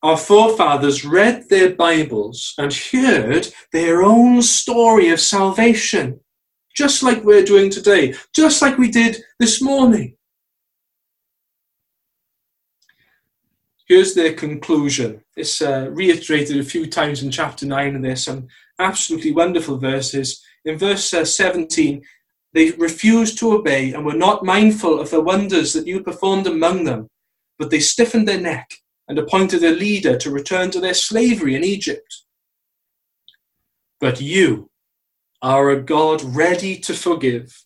Our 0.03 0.17
forefathers 0.17 1.05
read 1.05 1.49
their 1.49 1.75
Bibles 1.75 2.53
and 2.57 2.73
heard 2.73 3.47
their 3.71 4.03
own 4.03 4.41
story 4.41 5.09
of 5.09 5.19
salvation, 5.19 6.19
just 6.75 7.03
like 7.03 7.23
we're 7.23 7.43
doing 7.43 7.69
today, 7.69 8.13
just 8.33 8.61
like 8.61 8.77
we 8.77 8.89
did 8.89 9.23
this 9.39 9.61
morning. 9.61 10.15
Here's 13.87 14.13
their 14.13 14.33
conclusion. 14.33 15.21
It's 15.35 15.61
uh, 15.61 15.89
reiterated 15.91 16.57
a 16.57 16.63
few 16.63 16.87
times 16.87 17.23
in 17.23 17.31
chapter 17.31 17.65
9, 17.65 17.95
and 17.95 18.05
there's 18.05 18.23
some 18.23 18.47
absolutely 18.79 19.31
wonderful 19.31 19.77
verses 19.77 20.41
in 20.65 20.77
verse 20.77 21.13
uh, 21.13 21.25
17, 21.25 22.03
they 22.53 22.71
refused 22.71 23.39
to 23.39 23.53
obey 23.53 23.93
and 23.93 24.05
were 24.05 24.13
not 24.13 24.45
mindful 24.45 24.99
of 24.99 25.09
the 25.09 25.21
wonders 25.21 25.73
that 25.73 25.87
you 25.87 26.03
performed 26.03 26.47
among 26.47 26.83
them, 26.83 27.07
but 27.57 27.69
they 27.69 27.79
stiffened 27.79 28.27
their 28.27 28.41
neck 28.41 28.69
and 29.07 29.17
appointed 29.17 29.63
a 29.63 29.71
leader 29.71 30.17
to 30.17 30.29
return 30.29 30.69
to 30.71 30.79
their 30.79 30.93
slavery 30.93 31.55
in 31.55 31.63
Egypt. 31.63 32.23
But 33.99 34.21
you 34.21 34.69
are 35.41 35.69
a 35.69 35.81
God 35.81 36.23
ready 36.23 36.77
to 36.79 36.93
forgive, 36.93 37.63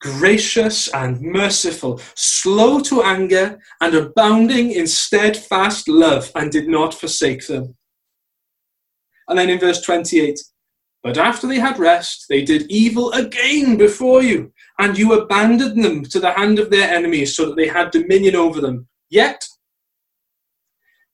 gracious 0.00 0.88
and 0.94 1.20
merciful, 1.20 2.00
slow 2.14 2.80
to 2.80 3.02
anger, 3.02 3.60
and 3.80 3.94
abounding 3.94 4.72
in 4.72 4.86
steadfast 4.86 5.88
love, 5.88 6.30
and 6.34 6.50
did 6.50 6.68
not 6.68 6.94
forsake 6.94 7.46
them. 7.46 7.76
And 9.28 9.38
then 9.38 9.50
in 9.50 9.60
verse 9.60 9.80
28, 9.82 10.40
but 11.02 11.16
after 11.16 11.46
they 11.46 11.58
had 11.58 11.78
rest, 11.78 12.26
they 12.28 12.42
did 12.42 12.70
evil 12.70 13.12
again 13.12 13.76
before 13.76 14.22
you, 14.22 14.52
and 14.78 14.98
you 14.98 15.12
abandoned 15.14 15.82
them 15.82 16.04
to 16.04 16.20
the 16.20 16.32
hand 16.32 16.58
of 16.58 16.70
their 16.70 16.90
enemies 16.90 17.36
so 17.36 17.46
that 17.46 17.56
they 17.56 17.68
had 17.68 17.90
dominion 17.90 18.36
over 18.36 18.60
them. 18.60 18.88
Yet, 19.08 19.46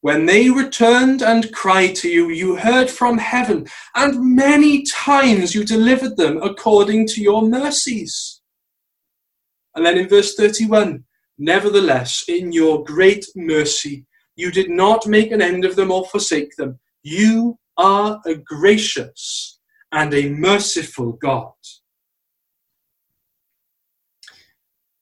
when 0.07 0.25
they 0.25 0.49
returned 0.49 1.21
and 1.21 1.53
cried 1.53 1.97
to 1.97 2.09
you, 2.09 2.29
you 2.29 2.55
heard 2.55 2.88
from 2.88 3.19
heaven, 3.19 3.66
and 3.97 4.37
many 4.37 4.85
times 4.85 5.53
you 5.53 5.64
delivered 5.64 6.16
them 6.16 6.40
according 6.40 7.09
to 7.09 7.21
your 7.21 7.42
mercies. 7.42 8.40
And 9.75 9.85
then 9.85 9.99
in 9.99 10.09
verse 10.09 10.37
31, 10.37 11.03
nevertheless, 11.38 12.23
in 12.29 12.53
your 12.53 12.85
great 12.85 13.27
mercy, 13.35 14.07
you 14.37 14.53
did 14.53 14.71
not 14.71 15.09
make 15.09 15.33
an 15.33 15.42
end 15.42 15.64
of 15.64 15.75
them 15.75 15.90
or 15.90 16.07
forsake 16.07 16.55
them. 16.55 16.79
You 17.03 17.59
are 17.77 18.21
a 18.27 18.37
gracious 18.37 19.59
and 19.90 20.14
a 20.14 20.29
merciful 20.29 21.14
God. 21.14 21.51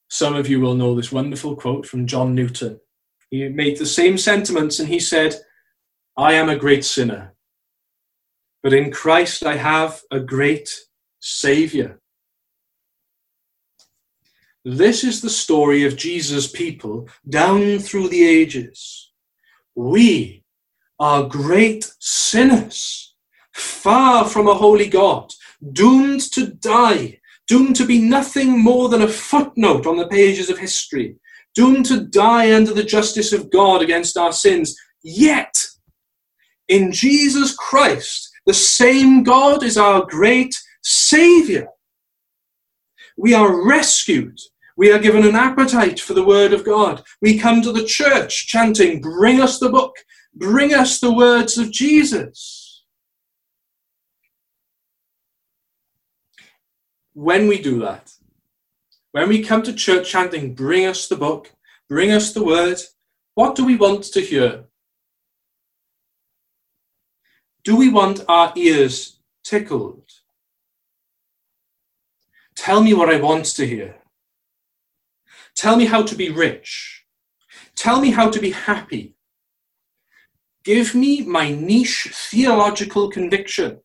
Some 0.09 0.35
of 0.35 0.49
you 0.49 0.63
will 0.63 0.75
know 0.75 0.95
this 0.95 1.13
wonderful 1.13 1.57
quote 1.57 1.85
from 1.85 2.07
John 2.07 2.35
Newton. 2.35 2.81
He 3.31 3.49
made 3.49 3.79
the 3.79 3.87
same 3.87 4.19
sentiments 4.19 4.79
and 4.79 4.89
he 4.89 5.01
said, 5.01 5.37
I 6.17 6.35
am 6.35 6.49
a 6.49 6.57
great 6.57 6.85
sinner, 6.85 7.35
but 8.63 8.73
in 8.73 8.91
Christ 8.91 9.45
I 9.45 9.57
have 9.57 10.03
a 10.11 10.21
great 10.21 10.69
Savior. 11.21 12.01
This 14.65 15.05
is 15.05 15.21
the 15.21 15.31
story 15.31 15.85
of 15.85 15.97
Jesus' 15.97 16.51
people 16.51 17.09
down 17.29 17.79
through 17.81 18.09
the 18.09 18.27
ages. 18.27 19.13
We 19.75 20.45
are 20.99 21.29
great 21.29 21.93
sinners 21.99 23.15
far 23.53 24.25
from 24.25 24.49
a 24.49 24.55
holy 24.55 24.89
God, 24.89 25.33
doomed 25.73 26.21
to 26.33 26.47
die, 26.47 27.21
doomed 27.47 27.77
to 27.77 27.85
be 27.85 27.99
nothing 28.01 28.59
more 28.59 28.89
than 28.89 29.03
a 29.03 29.09
footnote 29.09 29.87
on 29.87 29.97
the 29.97 30.09
pages 30.09 30.49
of 30.51 30.59
history, 30.59 31.17
doomed 31.55 31.87
to 31.87 32.05
die 32.05 32.55
under 32.55 32.73
the 32.73 32.85
justice 32.85 33.33
of 33.33 33.51
God 33.51 33.83
against 33.83 34.17
our 34.17 34.33
sins. 34.33 34.77
Yet, 35.03 35.55
in 36.69 36.93
Jesus 36.93 37.55
Christ, 37.55 38.31
the 38.47 38.55
same 38.55 39.23
God 39.23 39.63
is 39.63 39.77
our 39.77 40.05
great 40.07 40.55
Savior. 40.83 41.69
We 43.17 43.35
are 43.35 43.67
rescued. 43.67 44.39
We 44.77 44.91
are 44.91 44.99
given 44.99 45.25
an 45.25 45.37
appetite 45.37 46.01
for 46.01 46.15
the 46.15 46.25
Word 46.25 46.53
of 46.53 46.65
God. 46.65 47.05
We 47.23 47.39
come 47.39 47.63
to 47.63 47.73
the 47.73 47.85
church 47.85 48.49
chanting, 48.49 49.01
Bring 49.01 49.41
us 49.41 49.59
the 49.59 49.69
book, 49.69 49.95
bring 50.35 50.75
us 50.75 50.99
the 50.99 51.15
words 51.15 51.59
of 51.59 51.71
Jesus. 51.71 52.65
when 57.15 57.47
we 57.49 57.63
do 57.63 57.81
that, 57.81 58.13
when 59.15 59.29
we 59.29 59.45
come 59.45 59.63
to 59.63 59.73
church 59.73 60.11
chanting, 60.11 60.55
bring 60.55 60.87
us 60.87 61.07
the 61.07 61.15
book, 61.15 61.53
bring 61.89 62.11
us 62.11 62.33
the 62.33 62.43
word, 62.43 62.79
what 63.37 63.55
do 63.55 63.65
we 63.65 63.77
want 63.77 64.03
to 64.03 64.21
hear? 64.21 64.65
Do 67.63 67.77
we 67.77 67.89
want 67.91 68.25
our 68.29 68.53
ears 68.57 69.21
tickled? 69.45 70.03
Tell 72.57 72.83
me 72.83 72.93
what 72.93 73.09
I 73.09 73.21
want 73.21 73.45
to 73.55 73.65
hear. 73.65 73.99
Tell 75.55 75.77
me 75.77 75.85
how 75.85 76.03
to 76.03 76.17
be 76.17 76.31
rich. 76.31 77.05
Tell 77.77 78.01
me 78.01 78.11
how 78.11 78.29
to 78.31 78.41
be 78.41 78.51
happy. 78.51 79.15
Give 80.65 80.93
me 80.93 81.23
my 81.23 81.53
niche 81.53 82.11
theological 82.13 83.11
conviction. 83.11 83.79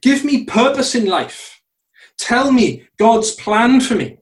Give 0.00 0.24
me 0.24 0.44
purpose 0.44 0.94
in 0.94 1.06
life. 1.06 1.59
Tell 2.20 2.52
me 2.52 2.86
God's 2.98 3.34
plan 3.34 3.80
for 3.80 3.94
me. 3.94 4.18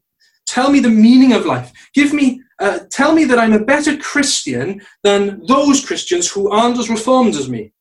Tell 0.47 0.71
me 0.71 0.79
the 0.79 0.89
meaning 0.89 1.33
of 1.33 1.45
life. 1.45 1.73
Give 1.95 2.13
me, 2.13 2.41
uh, 2.61 2.81
tell 2.91 3.13
me 3.13 3.25
that 3.25 3.41
I'm 3.41 3.53
a 3.53 3.65
better 3.65 3.97
Christian 3.97 4.81
than 5.03 5.45
those 5.47 5.85
Christians 5.85 6.31
who 6.31 6.49
aren't 6.49 6.79
as 6.79 6.89
reformed 6.89 7.35
as 7.35 7.51
me. 7.51 7.73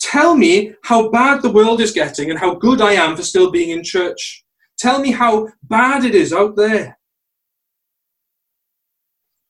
Tell 0.00 0.34
me 0.34 0.74
how 0.82 1.10
bad 1.10 1.42
the 1.42 1.52
world 1.52 1.80
is 1.82 1.92
getting 1.92 2.30
and 2.30 2.38
how 2.38 2.54
good 2.54 2.80
I 2.80 2.94
am 2.94 3.16
for 3.16 3.22
still 3.22 3.50
being 3.50 3.70
in 3.70 3.84
church. 3.84 4.44
Tell 4.78 4.98
me 4.98 5.10
how 5.10 5.48
bad 5.62 6.04
it 6.04 6.14
is 6.14 6.32
out 6.32 6.56
there. 6.56 6.98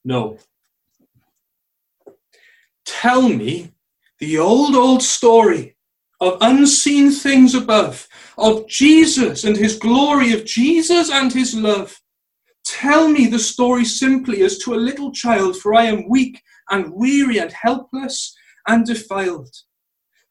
No. 0.05 0.39
Tell 2.85 3.29
me 3.29 3.73
the 4.19 4.39
old, 4.39 4.75
old 4.75 5.03
story 5.03 5.77
of 6.21 6.39
unseen 6.41 7.11
things 7.11 7.55
above, 7.55 8.09
of 8.37 8.67
Jesus 8.69 9.45
and 9.45 9.57
his 9.57 9.77
glory, 9.79 10.33
of 10.33 10.45
Jesus 10.45 11.11
and 11.11 11.33
his 11.33 11.55
love. 11.55 12.01
Tell 12.65 13.09
me 13.09 13.27
the 13.27 13.39
story 13.39 13.85
simply 13.85 14.43
as 14.43 14.59
to 14.59 14.75
a 14.75 14.77
little 14.77 15.13
child, 15.13 15.57
for 15.57 15.75
I 15.75 15.85
am 15.85 16.09
weak 16.09 16.43
and 16.71 16.93
weary 16.93 17.39
and 17.39 17.53
helpless 17.53 18.35
and 18.67 18.85
defiled. 18.85 19.55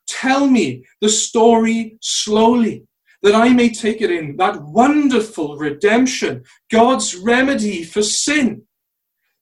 Tell 0.07 0.47
me 0.47 0.85
the 1.01 1.09
story 1.09 1.97
slowly, 2.01 2.85
that 3.23 3.35
I 3.35 3.49
may 3.49 3.69
take 3.69 4.01
it 4.01 4.11
in, 4.11 4.37
that 4.37 4.61
wonderful 4.61 5.57
redemption, 5.57 6.43
God's 6.71 7.15
remedy 7.15 7.83
for 7.83 8.03
sin. 8.03 8.63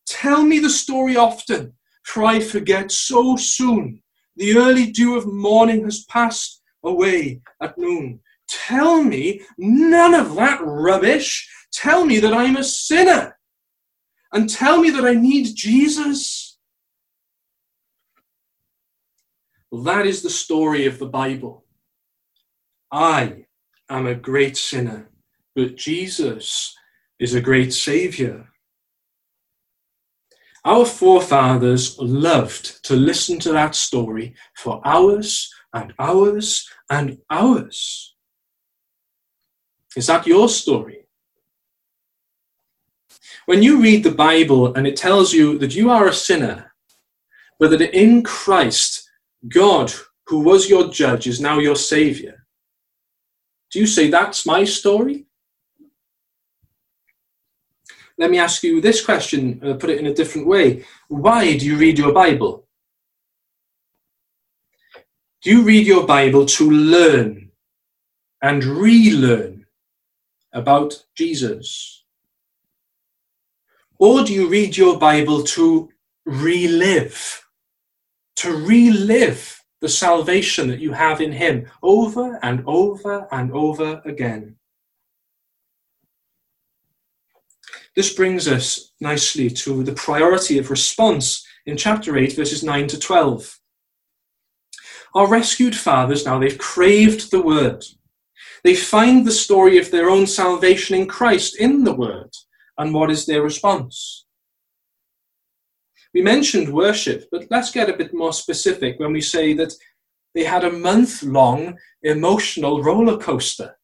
Tell 0.08 0.44
me 0.44 0.60
the 0.60 0.70
story 0.70 1.18
often, 1.18 1.74
for 2.04 2.24
I 2.24 2.40
forget 2.40 2.92
so 2.92 3.36
soon 3.36 4.02
the 4.36 4.58
early 4.58 4.92
dew 4.92 5.16
of 5.16 5.32
morning 5.32 5.84
has 5.84 6.04
passed 6.06 6.62
away 6.84 7.42
at 7.62 7.78
noon. 7.78 8.20
Tell 8.48 9.04
me 9.04 9.42
none 9.58 10.14
of 10.14 10.36
that 10.36 10.60
rubbish. 10.62 11.50
Tell 11.72 12.06
me 12.06 12.20
that 12.20 12.34
I'm 12.34 12.58
a 12.58 12.64
sinner. 12.64 13.38
And 14.32 14.50
tell 14.50 14.82
me 14.82 14.90
that 14.92 15.06
I 15.06 15.14
need 15.14 15.56
Jesus. 15.56 16.58
Well, 19.72 19.84
that 19.84 20.06
is 20.06 20.22
the 20.22 20.30
story 20.30 20.86
of 20.86 21.00
the 21.00 21.08
Bible. 21.08 21.66
I 22.92 23.46
am 23.90 24.08
a 24.08 24.16
great 24.16 24.58
sinner, 24.58 25.10
but 25.56 25.76
Jesus 25.76 26.76
is 27.20 27.34
a 27.34 27.42
great 27.42 27.74
Savior. 27.74 28.50
Our 30.66 30.84
forefathers 30.84 31.96
loved 32.00 32.84
to 32.86 32.96
listen 32.96 33.40
to 33.42 33.52
that 33.52 33.76
story 33.76 34.34
for 34.58 34.82
hours 34.84 35.54
and 35.74 35.94
hours 36.00 36.68
and 36.90 37.20
hours. 37.30 38.16
Is 39.96 40.08
that 40.08 40.26
your 40.26 40.50
story? 40.50 41.08
When 43.46 43.62
you 43.62 43.80
read 43.80 44.04
the 44.04 44.12
Bible 44.12 44.74
and 44.74 44.88
it 44.88 44.98
tells 44.98 45.34
you 45.34 45.60
that 45.60 45.76
you 45.76 45.92
are 45.92 46.08
a 46.08 46.14
sinner, 46.14 46.74
but 47.60 47.70
that 47.70 47.96
in 47.96 48.24
Christ, 48.24 49.08
God, 49.48 49.94
who 50.26 50.40
was 50.40 50.68
your 50.68 50.90
judge, 50.90 51.28
is 51.28 51.40
now 51.40 51.60
your 51.60 51.76
Savior, 51.76 52.48
do 53.72 53.80
you 53.80 53.86
say, 53.86 54.10
That's 54.10 54.48
my 54.48 54.64
story? 54.64 55.28
Let 58.18 58.32
me 58.32 58.40
ask 58.40 58.64
you 58.64 58.80
this 58.80 59.04
question, 59.04 59.60
uh, 59.64 59.74
put 59.74 59.90
it 59.90 60.00
in 60.00 60.08
a 60.08 60.14
different 60.14 60.48
way. 60.48 60.86
Why 61.10 61.58
do 61.58 61.66
you 61.66 61.76
read 61.76 61.98
your 61.98 62.14
Bible? 62.14 62.66
Do 65.42 65.52
you 65.52 65.64
read 65.64 65.86
your 65.86 66.08
Bible 66.08 66.46
to 66.46 66.70
learn 66.70 67.52
and 68.42 68.64
relearn 68.64 69.66
about 70.54 71.06
Jesus? 71.16 72.04
Or 74.00 74.24
do 74.24 74.34
you 74.34 74.48
read 74.48 74.78
your 74.78 74.98
Bible 74.98 75.44
to 75.44 75.90
relive, 76.26 77.46
to 78.38 78.56
relive 78.56 79.62
the 79.82 79.90
salvation 79.90 80.68
that 80.70 80.80
you 80.80 80.94
have 80.94 81.22
in 81.22 81.34
Him 81.34 81.68
over 81.84 82.40
and 82.42 82.64
over 82.66 83.28
and 83.32 83.52
over 83.52 84.02
again? 84.06 84.56
This 87.96 88.14
brings 88.14 88.48
us 88.48 88.92
nicely 89.00 89.50
to 89.50 89.84
the 89.84 89.94
priority 89.94 90.58
of 90.58 90.70
response 90.70 91.46
in 91.66 91.78
chapter 91.78 92.18
8, 92.18 92.36
verses 92.36 92.64
9 92.64 92.88
to 92.88 93.00
12. 93.00 93.60
Our 95.16 95.28
rescued 95.28 95.76
fathers 95.76 96.26
now, 96.26 96.38
they've 96.38 96.58
craved 96.58 97.32
the 97.32 97.42
word. 97.42 97.86
They 98.66 98.76
find 98.76 99.26
the 99.26 99.32
story 99.32 99.78
of 99.78 99.92
their 99.92 100.10
own 100.10 100.28
salvation 100.28 100.98
in 100.98 101.08
Christ 101.08 101.56
in 101.58 101.86
the 101.86 101.96
word. 101.96 102.32
And 102.78 102.94
what 102.94 103.10
is 103.10 103.26
their 103.26 103.42
response? 103.42 104.26
We 106.14 106.22
mentioned 106.22 106.74
worship, 106.74 107.30
but 107.32 107.46
let's 107.50 107.72
get 107.72 107.90
a 107.90 107.96
bit 107.96 108.14
more 108.14 108.34
specific 108.34 109.00
when 109.00 109.14
we 109.14 109.22
say 109.22 109.54
that 109.54 109.74
they 110.34 110.44
had 110.44 110.66
a 110.66 110.72
month 110.72 111.24
long 111.24 111.78
emotional 112.04 112.84
roller 112.84 113.18
coaster, 113.18 113.78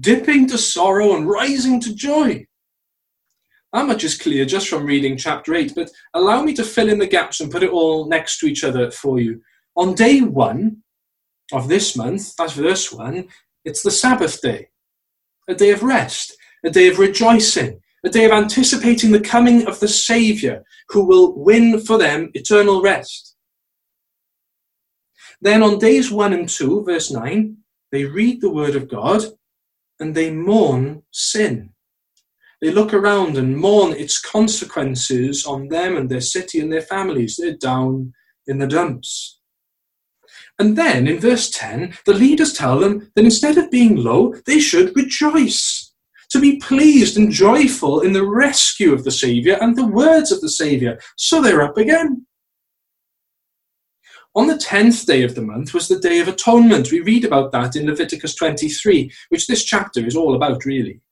dipping 0.00 0.46
to 0.48 0.56
sorrow 0.56 1.14
and 1.14 1.28
rising 1.28 1.80
to 1.82 1.94
joy. 1.94 2.46
That 3.74 3.88
much 3.88 4.04
is 4.04 4.16
clear 4.16 4.44
just 4.44 4.68
from 4.68 4.86
reading 4.86 5.16
chapter 5.16 5.52
8, 5.52 5.72
but 5.74 5.90
allow 6.14 6.44
me 6.44 6.54
to 6.54 6.62
fill 6.62 6.88
in 6.88 7.00
the 7.00 7.08
gaps 7.08 7.40
and 7.40 7.50
put 7.50 7.64
it 7.64 7.72
all 7.72 8.08
next 8.08 8.38
to 8.38 8.46
each 8.46 8.62
other 8.62 8.92
for 8.92 9.18
you. 9.18 9.42
On 9.76 9.94
day 9.94 10.20
one 10.20 10.84
of 11.52 11.66
this 11.66 11.96
month, 11.96 12.36
that's 12.36 12.52
verse 12.52 12.92
1, 12.92 13.26
it's 13.64 13.82
the 13.82 13.90
Sabbath 13.90 14.40
day, 14.40 14.68
a 15.48 15.56
day 15.56 15.72
of 15.72 15.82
rest, 15.82 16.36
a 16.64 16.70
day 16.70 16.86
of 16.86 17.00
rejoicing, 17.00 17.80
a 18.04 18.10
day 18.10 18.24
of 18.26 18.30
anticipating 18.30 19.10
the 19.10 19.18
coming 19.18 19.66
of 19.66 19.80
the 19.80 19.88
Saviour 19.88 20.62
who 20.90 21.04
will 21.04 21.36
win 21.36 21.80
for 21.80 21.98
them 21.98 22.30
eternal 22.34 22.80
rest. 22.80 23.34
Then 25.40 25.64
on 25.64 25.80
days 25.80 26.12
1 26.12 26.32
and 26.32 26.48
2, 26.48 26.84
verse 26.84 27.10
9, 27.10 27.56
they 27.90 28.04
read 28.04 28.40
the 28.40 28.50
Word 28.50 28.76
of 28.76 28.88
God 28.88 29.24
and 29.98 30.14
they 30.14 30.30
mourn 30.30 31.02
sin. 31.10 31.73
They 32.64 32.70
look 32.70 32.94
around 32.94 33.36
and 33.36 33.58
mourn 33.58 33.92
its 33.92 34.18
consequences 34.18 35.44
on 35.44 35.68
them 35.68 35.98
and 35.98 36.08
their 36.08 36.22
city 36.22 36.60
and 36.60 36.72
their 36.72 36.80
families. 36.80 37.36
They're 37.36 37.58
down 37.58 38.14
in 38.46 38.56
the 38.56 38.66
dumps. 38.66 39.38
And 40.58 40.74
then 40.74 41.06
in 41.06 41.20
verse 41.20 41.50
10, 41.50 41.92
the 42.06 42.14
leaders 42.14 42.54
tell 42.54 42.78
them 42.78 43.12
that 43.16 43.24
instead 43.26 43.58
of 43.58 43.70
being 43.70 43.96
low, 43.96 44.32
they 44.46 44.60
should 44.60 44.96
rejoice, 44.96 45.92
to 46.30 46.40
be 46.40 46.56
pleased 46.56 47.18
and 47.18 47.30
joyful 47.30 48.00
in 48.00 48.14
the 48.14 48.24
rescue 48.24 48.94
of 48.94 49.04
the 49.04 49.10
Saviour 49.10 49.58
and 49.60 49.76
the 49.76 49.86
words 49.86 50.32
of 50.32 50.40
the 50.40 50.48
Saviour. 50.48 50.98
So 51.18 51.42
they're 51.42 51.60
up 51.60 51.76
again. 51.76 52.24
On 54.34 54.46
the 54.46 54.54
10th 54.54 55.04
day 55.04 55.22
of 55.22 55.34
the 55.34 55.42
month 55.42 55.74
was 55.74 55.88
the 55.88 56.00
Day 56.00 56.18
of 56.18 56.28
Atonement. 56.28 56.90
We 56.90 57.00
read 57.00 57.26
about 57.26 57.52
that 57.52 57.76
in 57.76 57.84
Leviticus 57.84 58.34
23, 58.34 59.12
which 59.28 59.48
this 59.48 59.64
chapter 59.64 60.06
is 60.06 60.16
all 60.16 60.34
about, 60.34 60.64
really. 60.64 61.02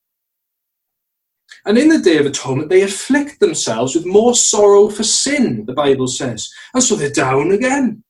And 1.64 1.78
in 1.78 1.88
the 1.88 1.98
Day 1.98 2.18
of 2.18 2.26
Atonement, 2.26 2.68
they 2.68 2.82
afflict 2.82 3.38
themselves 3.38 3.94
with 3.94 4.04
more 4.04 4.34
sorrow 4.34 4.88
for 4.88 5.04
sin, 5.04 5.64
the 5.66 5.72
Bible 5.72 6.08
says. 6.08 6.50
And 6.74 6.82
so 6.82 6.96
they're 6.96 7.10
down 7.10 7.52
again. 7.52 8.02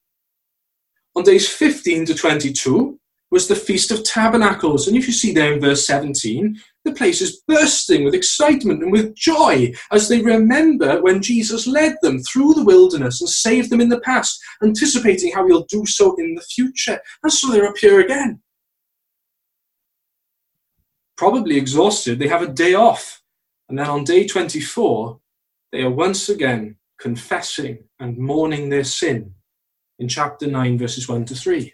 On 1.14 1.22
days 1.22 1.48
15 1.48 2.06
to 2.06 2.14
22 2.14 2.98
was 3.30 3.48
the 3.48 3.56
Feast 3.56 3.90
of 3.90 4.04
Tabernacles. 4.04 4.88
And 4.88 4.96
if 4.96 5.06
you 5.06 5.12
see 5.12 5.32
there 5.32 5.52
in 5.52 5.60
verse 5.60 5.86
17, 5.86 6.58
the 6.84 6.92
place 6.92 7.20
is 7.20 7.42
bursting 7.46 8.04
with 8.04 8.14
excitement 8.14 8.82
and 8.82 8.90
with 8.90 9.14
joy 9.14 9.72
as 9.90 10.08
they 10.08 10.20
remember 10.20 11.00
when 11.02 11.22
Jesus 11.22 11.66
led 11.66 11.96
them 12.02 12.20
through 12.20 12.54
the 12.54 12.64
wilderness 12.64 13.20
and 13.20 13.28
saved 13.28 13.70
them 13.70 13.80
in 13.80 13.88
the 13.88 14.00
past, 14.00 14.40
anticipating 14.62 15.32
how 15.32 15.46
he'll 15.46 15.64
do 15.64 15.84
so 15.86 16.14
in 16.16 16.34
the 16.34 16.42
future. 16.42 17.00
And 17.22 17.32
so 17.32 17.50
they're 17.50 17.68
up 17.68 17.78
here 17.78 18.00
again. 18.00 18.42
Probably 21.16 21.56
exhausted, 21.56 22.18
they 22.18 22.28
have 22.28 22.42
a 22.42 22.48
day 22.48 22.74
off 22.74 23.21
and 23.72 23.78
then 23.78 23.88
on 23.88 24.04
day 24.04 24.26
24, 24.26 25.18
they 25.72 25.80
are 25.80 25.88
once 25.88 26.28
again 26.28 26.76
confessing 27.00 27.84
and 27.98 28.18
mourning 28.18 28.68
their 28.68 28.84
sin 28.84 29.32
in 29.98 30.08
chapter 30.08 30.46
9, 30.46 30.76
verses 30.76 31.08
1 31.08 31.24
to 31.24 31.34
3. 31.34 31.72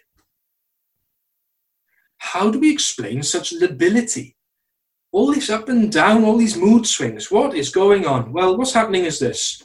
How 2.19 2.49
do 2.51 2.57
we 2.57 2.71
explain 2.71 3.21
such 3.21 3.51
lability? 3.51 4.37
All 5.11 5.33
this 5.33 5.49
up 5.49 5.67
and 5.67 5.91
down, 5.91 6.23
all 6.23 6.37
these 6.37 6.55
mood 6.55 6.87
swings. 6.87 7.29
What 7.29 7.53
is 7.53 7.67
going 7.67 8.05
on? 8.05 8.31
Well, 8.31 8.57
what's 8.57 8.71
happening 8.71 9.03
is 9.03 9.19
this. 9.19 9.61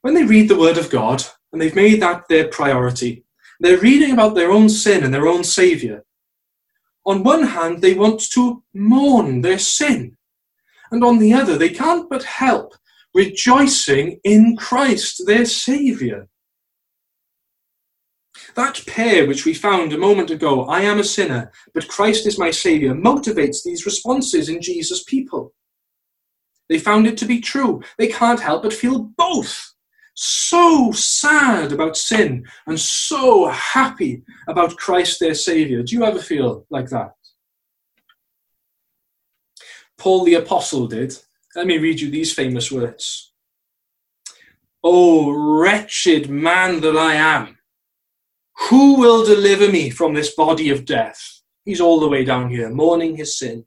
When 0.00 0.14
they 0.14 0.24
read 0.24 0.48
the 0.48 0.58
Word 0.58 0.78
of 0.78 0.88
God, 0.88 1.22
and 1.52 1.60
they've 1.60 1.76
made 1.76 2.00
that 2.00 2.26
their 2.30 2.48
priority, 2.48 3.26
they're 3.60 3.76
reading 3.76 4.12
about 4.12 4.34
their 4.34 4.50
own 4.50 4.70
sin 4.70 5.04
and 5.04 5.12
their 5.12 5.28
own 5.28 5.44
Saviour. 5.44 6.06
On 7.04 7.22
one 7.22 7.42
hand, 7.48 7.82
they 7.82 7.92
want 7.92 8.22
to 8.30 8.62
mourn 8.72 9.42
their 9.42 9.58
sin 9.58 10.14
and 10.90 11.04
on 11.04 11.18
the 11.18 11.32
other, 11.32 11.56
they 11.56 11.70
can't 11.70 12.08
but 12.08 12.22
help 12.24 12.74
rejoicing 13.14 14.20
in 14.24 14.56
Christ, 14.56 15.22
their 15.26 15.44
Saviour. 15.44 16.28
That 18.54 18.82
pair 18.86 19.26
which 19.26 19.44
we 19.44 19.54
found 19.54 19.92
a 19.92 19.98
moment 19.98 20.30
ago, 20.30 20.64
I 20.66 20.82
am 20.82 20.98
a 20.98 21.04
sinner, 21.04 21.52
but 21.74 21.88
Christ 21.88 22.26
is 22.26 22.38
my 22.38 22.50
Saviour, 22.50 22.94
motivates 22.94 23.58
these 23.64 23.86
responses 23.86 24.48
in 24.48 24.62
Jesus' 24.62 25.04
people. 25.04 25.52
They 26.68 26.78
found 26.78 27.06
it 27.06 27.16
to 27.18 27.26
be 27.26 27.40
true. 27.40 27.82
They 27.98 28.08
can't 28.08 28.40
help 28.40 28.62
but 28.62 28.72
feel 28.72 29.10
both. 29.16 29.74
So 30.14 30.92
sad 30.92 31.72
about 31.72 31.96
sin 31.96 32.44
and 32.66 32.78
so 32.78 33.46
happy 33.48 34.22
about 34.48 34.76
Christ 34.76 35.20
their 35.20 35.34
Saviour. 35.34 35.82
Do 35.82 35.94
you 35.94 36.04
ever 36.04 36.18
feel 36.18 36.66
like 36.70 36.88
that? 36.90 37.12
Paul 39.98 40.24
the 40.24 40.34
Apostle 40.34 40.86
did. 40.86 41.14
Let 41.54 41.66
me 41.66 41.78
read 41.78 42.00
you 42.00 42.10
these 42.10 42.32
famous 42.32 42.70
words. 42.70 43.32
Oh, 44.82 45.30
wretched 45.32 46.30
man 46.30 46.80
that 46.82 46.96
I 46.96 47.14
am, 47.14 47.58
who 48.70 48.98
will 48.98 49.24
deliver 49.24 49.70
me 49.70 49.90
from 49.90 50.14
this 50.14 50.34
body 50.34 50.70
of 50.70 50.84
death? 50.84 51.42
He's 51.64 51.80
all 51.80 51.98
the 51.98 52.08
way 52.08 52.24
down 52.24 52.48
here, 52.48 52.70
mourning 52.70 53.16
his 53.16 53.36
sin. 53.36 53.64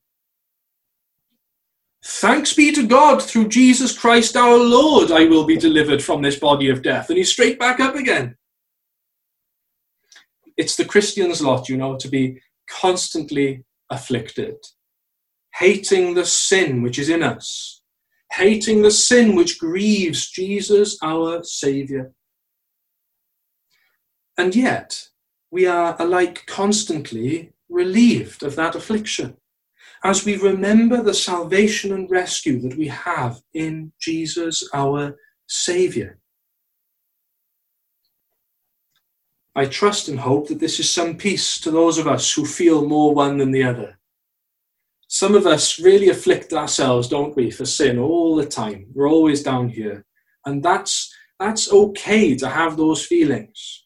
Thanks 2.04 2.54
be 2.54 2.72
to 2.72 2.88
God, 2.88 3.22
through 3.22 3.50
Jesus 3.50 3.98
Christ 3.98 4.36
our 4.36 4.58
Lord, 4.58 5.12
I 5.12 5.26
will 5.26 5.46
be 5.46 5.58
delivered 5.58 6.02
from 6.02 6.22
this 6.22 6.40
body 6.40 6.70
of 6.70 6.82
death. 6.82 7.10
And 7.10 7.18
he's 7.18 7.32
straight 7.32 7.60
back 7.60 7.80
up 7.80 7.96
again. 7.96 8.38
It's 10.58 10.76
the 10.76 10.86
Christian's 10.86 11.42
lot, 11.42 11.70
you 11.70 11.78
know, 11.78 11.98
to 11.98 12.08
be 12.08 12.42
constantly 12.68 13.66
afflicted 13.90 14.56
hating 15.56 16.14
the 16.14 16.26
sin 16.26 16.82
which 16.82 16.98
is 16.98 17.10
in 17.10 17.24
us, 17.24 17.82
hating 18.32 18.82
the 18.82 18.92
sin 18.92 19.36
which 19.36 19.60
grieves 19.60 20.30
Jesus, 20.30 20.98
our 21.04 21.44
Saviour. 21.44 22.12
And 24.38 24.56
yet, 24.56 25.10
we 25.52 25.68
are 25.68 25.96
alike 26.00 26.46
constantly 26.48 27.54
relieved 27.70 28.44
of 28.44 28.56
that 28.56 28.76
affliction 28.76 29.38
as 30.04 30.26
we 30.26 30.36
remember 30.36 31.02
the 31.02 31.14
salvation 31.14 31.92
and 31.92 32.10
rescue 32.10 32.60
that 32.62 32.76
we 32.76 32.88
have 32.88 33.42
in 33.54 33.92
Jesus, 34.00 34.68
our 34.74 35.18
Saviour. 35.48 36.18
I 39.56 39.66
trust 39.66 40.08
and 40.08 40.20
hope 40.20 40.48
that 40.48 40.60
this 40.60 40.80
is 40.80 40.90
some 40.90 41.18
peace 41.18 41.60
to 41.60 41.72
those 41.72 41.98
of 41.98 42.08
us 42.08 42.34
who 42.34 42.46
feel 42.46 42.88
more 42.88 43.14
one 43.14 43.38
than 43.38 43.52
the 43.52 43.64
other. 43.64 44.00
Some 45.14 45.36
of 45.36 45.46
us 45.46 45.78
really 45.78 46.08
afflict 46.08 46.54
ourselves, 46.54 47.10
don't 47.10 47.36
we, 47.36 47.52
for 47.52 47.66
sin 47.66 48.00
all 48.00 48.34
the 48.38 48.46
time. 48.46 48.86
We're 48.94 49.10
always 49.10 49.44
down 49.44 49.68
here. 49.68 50.06
And 50.46 50.64
that's, 50.64 51.14
that's 51.38 51.70
okay 51.70 52.34
to 52.38 52.48
have 52.48 52.78
those 52.78 53.06
feelings. 53.06 53.86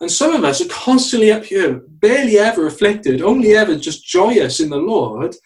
And 0.00 0.10
some 0.10 0.34
of 0.34 0.42
us 0.42 0.60
are 0.60 0.68
constantly 0.68 1.30
up 1.30 1.44
here, 1.44 1.80
barely 1.86 2.40
ever 2.40 2.66
afflicted, 2.66 3.22
only 3.22 3.54
ever 3.54 3.76
just 3.76 4.04
joyous 4.04 4.58
in 4.58 4.68
the 4.68 4.78
Lord. 4.78 5.36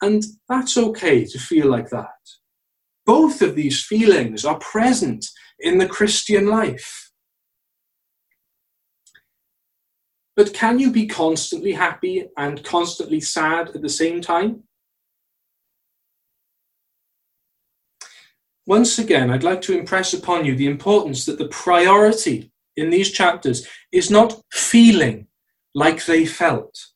And 0.00 0.22
that's 0.48 0.78
okay 0.78 1.24
to 1.24 1.38
feel 1.40 1.68
like 1.68 1.90
that. 1.90 2.06
Both 3.04 3.42
of 3.42 3.56
these 3.56 3.84
feelings 3.84 4.44
are 4.44 4.60
present 4.60 5.26
in 5.58 5.78
the 5.78 5.88
Christian 5.88 6.46
life. 6.46 7.10
But 10.34 10.54
can 10.54 10.78
you 10.78 10.90
be 10.90 11.06
constantly 11.06 11.72
happy 11.72 12.28
and 12.36 12.64
constantly 12.64 13.20
sad 13.20 13.70
at 13.70 13.82
the 13.82 13.88
same 13.88 14.20
time? 14.20 14.64
Once 18.66 18.98
again, 18.98 19.30
I'd 19.30 19.42
like 19.42 19.60
to 19.62 19.76
impress 19.76 20.14
upon 20.14 20.44
you 20.44 20.54
the 20.54 20.68
importance 20.68 21.26
that 21.26 21.38
the 21.38 21.48
priority 21.48 22.52
in 22.76 22.90
these 22.90 23.10
chapters 23.10 23.66
is 23.92 24.10
not 24.10 24.40
feeling 24.52 25.26
like 25.74 26.04
they 26.04 26.24
felt. 26.24 26.86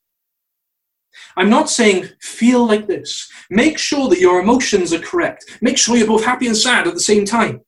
I'm 1.36 1.50
not 1.50 1.68
saying 1.68 2.08
feel 2.22 2.66
like 2.66 2.86
this. 2.86 3.30
Make 3.50 3.78
sure 3.78 4.08
that 4.08 4.20
your 4.20 4.40
emotions 4.40 4.92
are 4.92 5.00
correct. 5.00 5.58
Make 5.60 5.76
sure 5.76 5.96
you're 5.96 6.06
both 6.06 6.24
happy 6.24 6.46
and 6.46 6.56
sad 6.56 6.86
at 6.86 6.94
the 6.94 7.00
same 7.00 7.24
time. 7.24 7.60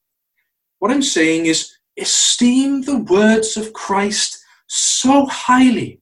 What 0.78 0.90
I'm 0.90 1.02
saying 1.02 1.46
is 1.46 1.70
esteem 1.98 2.82
the 2.82 3.00
words 3.00 3.56
of 3.56 3.72
Christ 3.72 4.37
so 4.68 5.26
highly. 5.26 6.00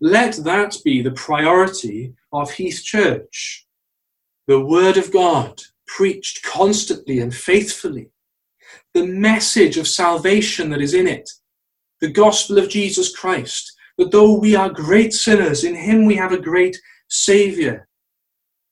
Let 0.00 0.36
that 0.44 0.76
be 0.84 1.02
the 1.02 1.12
priority 1.12 2.14
of 2.32 2.50
Heath 2.52 2.82
Church. 2.82 3.66
The 4.46 4.64
Word 4.64 4.96
of 4.96 5.12
God 5.12 5.62
preached 5.86 6.42
constantly 6.42 7.20
and 7.20 7.34
faithfully 7.34 8.10
the 8.94 9.06
message 9.06 9.76
of 9.76 9.88
salvation 9.88 10.70
that 10.70 10.80
is 10.80 10.94
in 10.94 11.06
it, 11.06 11.30
the 12.00 12.10
gospel 12.10 12.58
of 12.58 12.68
Jesus 12.68 13.14
Christ, 13.14 13.72
that 13.98 14.10
though 14.10 14.38
we 14.38 14.54
are 14.54 14.70
great 14.70 15.12
sinners, 15.12 15.64
in 15.64 15.74
Him 15.74 16.04
we 16.04 16.16
have 16.16 16.32
a 16.32 16.40
great 16.40 16.78
Saviour, 17.08 17.88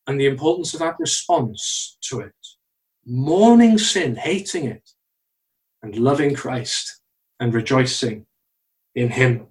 and 0.07 0.21
the 0.21 0.27
importance 0.27 0.75
of 0.75 0.81
that 0.81 0.97
response 0.99 1.97
to 2.03 2.21
it. 2.21 2.35
Mourning 3.07 3.79
sin, 3.79 4.17
hating 4.17 4.67
it, 4.67 4.91
and 5.83 5.97
loving 5.97 6.35
Christ 6.35 7.01
and 7.41 7.53
rejoicing 7.53 8.27
in 8.95 9.11
Him. 9.11 9.47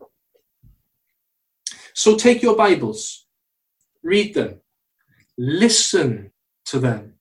So 1.93 2.15
take 2.15 2.41
your 2.41 2.55
Bibles, 2.55 3.27
read 4.01 4.33
them, 4.33 4.61
listen 5.37 6.31
to 6.65 6.79
them, 6.79 7.15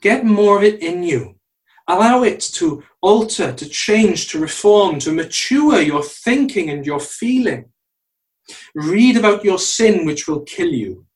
get 0.00 0.24
more 0.24 0.56
of 0.58 0.64
it 0.64 0.80
in 0.80 1.02
you 1.02 1.36
Allow 1.88 2.22
it 2.22 2.40
to 2.54 2.84
alter, 3.00 3.52
to 3.52 3.68
change, 3.68 4.28
to 4.28 4.38
reform, 4.38 4.98
to 5.00 5.12
mature 5.12 5.80
your 5.80 6.02
thinking 6.02 6.70
and 6.70 6.86
your 6.86 7.00
feeling. 7.00 7.66
Read 8.74 9.16
about 9.16 9.44
your 9.44 9.58
sin, 9.58 10.06
which 10.06 10.28
will 10.28 10.40
kill 10.40 10.68
you. 10.72 11.06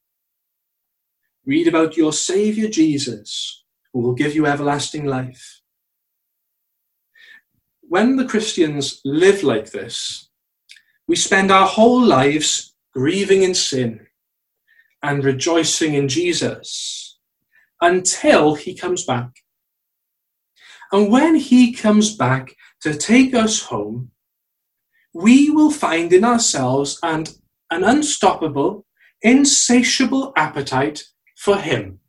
Read 1.45 1.69
about 1.69 1.97
your 1.97 2.13
Savior 2.13 2.69
Jesus, 2.69 3.65
who 3.93 4.01
will 4.01 4.15
give 4.15 4.35
you 4.35 4.47
everlasting 4.47 5.07
life. 5.07 5.61
When 7.89 8.17
the 8.17 8.27
Christians 8.27 9.01
live 9.05 9.43
like 9.43 9.71
this, 9.71 10.29
we 11.07 11.17
spend 11.17 11.51
our 11.51 11.67
whole 11.67 12.03
lives 12.03 12.75
grieving 12.93 13.43
in 13.43 13.55
sin 13.55 14.07
and 15.03 15.25
rejoicing 15.25 15.95
in 15.95 16.09
Jesus 16.09 17.19
until 17.81 18.55
he 18.55 18.75
comes 18.75 19.05
back 19.05 19.31
and 20.93 21.11
when 21.11 21.35
he 21.35 21.73
comes 21.73 22.15
back 22.15 22.55
to 22.83 22.95
take 22.95 23.35
us 23.35 23.63
home, 23.63 24.11
we 25.13 25.51
will 25.51 25.71
find 25.71 26.13
in 26.13 26.25
ourselves 26.25 26.99
and 27.03 27.35
an 27.71 27.83
unstoppable, 27.83 28.87
insatiable 29.23 30.33
appetite 30.37 31.03
for 31.37 31.57
him 31.57 32.01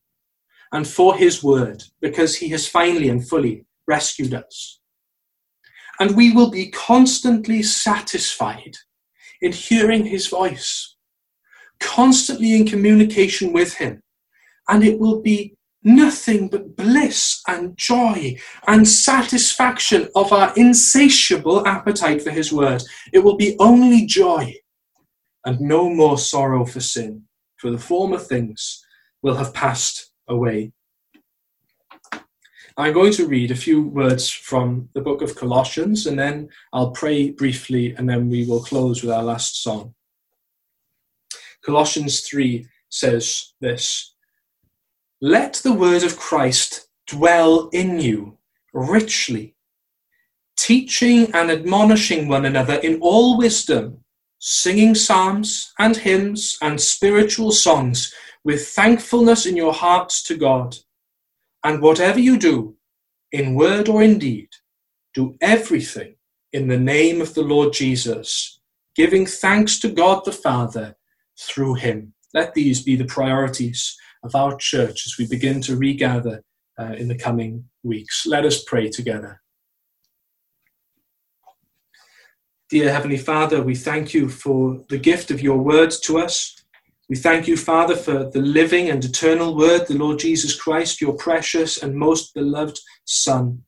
and 0.72 0.88
for 0.88 1.16
his 1.18 1.44
word, 1.44 1.84
because 2.02 2.36
he 2.36 2.50
has 2.50 2.68
finally 2.68 3.10
and 3.10 3.28
fully 3.28 3.66
rescued 3.88 4.34
us. 4.34 4.80
And 6.00 6.16
we 6.16 6.32
will 6.32 6.50
be 6.50 6.70
constantly 6.72 7.64
satisfied 7.64 8.76
in 9.42 9.52
hearing 9.52 10.06
his 10.06 10.28
voice, 10.28 10.96
constantly 11.80 12.56
in 12.56 12.66
communication 12.66 13.54
with 13.54 13.74
him, 13.76 14.02
and 14.68 14.84
it 14.84 15.00
will 15.00 15.22
be 15.22 15.58
nothing 15.88 16.50
but 16.50 16.76
bliss 16.76 17.42
and 17.48 17.76
joy 17.78 18.38
and 18.68 18.88
satisfaction 18.88 20.10
of 20.16 20.34
our 20.34 20.54
insatiable 20.56 21.66
appetite 21.66 22.22
for 22.22 22.32
His 22.32 22.52
word. 22.52 22.84
It 23.14 23.20
will 23.20 23.38
be 23.38 23.56
only 23.60 24.06
joy 24.06 24.54
and 25.46 25.60
no 25.62 25.90
more 25.90 26.18
sorrow 26.18 26.66
for 26.66 26.82
sin, 26.82 27.24
for 27.58 27.72
the 27.72 27.78
former 27.78 28.18
things 28.18 28.84
will 29.22 29.36
have 29.36 29.54
passed 29.54 30.12
away. 30.28 30.74
I'm 32.78 32.94
going 32.94 33.14
to 33.14 33.28
read 33.28 33.50
a 33.50 33.56
few 33.56 33.82
words 33.82 34.30
from 34.30 34.90
the 34.94 35.02
book 35.02 35.24
of 35.24 35.36
Colossians 35.36 36.06
and 36.06 36.18
then 36.18 36.50
I'll 36.72 36.92
pray 36.92 37.32
briefly 37.32 37.96
and 37.96 38.08
then 38.08 38.30
we 38.30 38.46
will 38.46 38.62
close 38.64 39.02
with 39.02 39.12
our 39.12 39.24
last 39.24 39.64
song. 39.64 39.96
Colossians 41.66 42.22
3 42.22 42.68
says 42.90 43.54
this 43.60 44.14
let 45.22 45.56
the 45.64 45.74
word 45.74 46.04
of 46.04 46.16
Christ 46.16 46.90
dwell 47.08 47.70
in 47.74 48.00
you 48.00 48.38
richly, 48.72 49.56
teaching 50.56 51.32
and 51.34 51.50
admonishing 51.50 52.28
one 52.28 52.46
another 52.46 52.76
in 52.76 53.00
all 53.02 53.36
wisdom, 53.36 54.04
singing 54.38 54.94
psalms 54.94 55.74
and 55.80 55.98
hymns 55.98 56.56
and 56.62 56.80
spiritual 56.80 57.52
songs 57.52 58.14
with 58.44 58.68
thankfulness 58.68 59.48
in 59.48 59.58
your 59.58 59.74
hearts 59.74 60.22
to 60.22 60.38
God. 60.38 60.78
And 61.64 61.82
whatever 61.82 62.20
you 62.20 62.38
do, 62.38 62.76
in 63.32 63.56
word 63.56 63.90
or 63.90 64.02
in 64.02 64.20
deed, 64.20 64.50
do 65.14 65.36
everything 65.42 66.16
in 66.54 66.68
the 66.68 66.80
name 66.80 67.22
of 67.22 67.34
the 67.34 67.42
Lord 67.42 67.74
Jesus, 67.74 68.60
giving 68.96 69.26
thanks 69.26 69.80
to 69.80 69.90
God 69.90 70.24
the 70.26 70.32
Father 70.32 70.96
through 71.40 71.76
him. 71.76 72.14
Let 72.34 72.54
these 72.54 72.84
be 72.84 72.96
the 72.96 73.06
priorities 73.06 73.98
of 74.24 74.36
our 74.36 74.56
church 74.58 75.06
as 75.06 75.18
we 75.18 75.28
begin 75.28 75.62
to 75.62 75.76
regather 75.76 76.44
uh, 76.80 76.94
in 76.98 77.08
the 77.08 77.18
coming 77.18 77.66
weeks. 77.84 78.26
Let 78.26 78.46
us 78.46 78.64
pray 78.64 78.90
together. 78.90 79.42
Dear 82.70 82.92
Heavenly 82.92 83.18
Father, 83.18 83.62
we 83.62 83.76
thank 83.76 84.14
you 84.14 84.28
for 84.28 84.84
the 84.90 84.98
gift 84.98 85.32
of 85.32 85.42
your 85.42 85.58
word 85.58 85.92
to 86.04 86.20
us. 86.20 86.56
We 87.10 87.16
thank 87.16 87.48
you, 87.48 87.56
Father, 87.56 87.96
for 87.96 88.30
the 88.30 88.42
living 88.42 88.90
and 88.90 89.04
eternal 89.04 89.56
word, 89.56 89.88
the 89.88 89.98
Lord 89.98 90.20
Jesus 90.20 90.60
Christ, 90.60 91.00
your 91.00 91.14
precious 91.14 91.82
and 91.82 91.96
most 91.96 92.34
beloved 92.34 92.78
Son. 93.06 93.64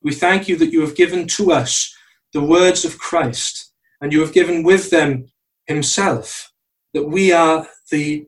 We 0.00 0.14
thank 0.14 0.46
you 0.46 0.56
that 0.58 0.70
you 0.70 0.80
have 0.82 0.94
given 0.94 1.26
to 1.28 1.50
us 1.50 1.92
the 2.32 2.44
words 2.44 2.84
of 2.84 2.98
Christ, 2.98 3.72
and 4.00 4.12
you 4.12 4.20
have 4.20 4.32
given 4.32 4.62
with 4.62 4.90
them 4.90 5.26
himself, 5.66 6.52
that 6.92 7.08
we 7.08 7.32
are 7.32 7.66
the 7.90 8.26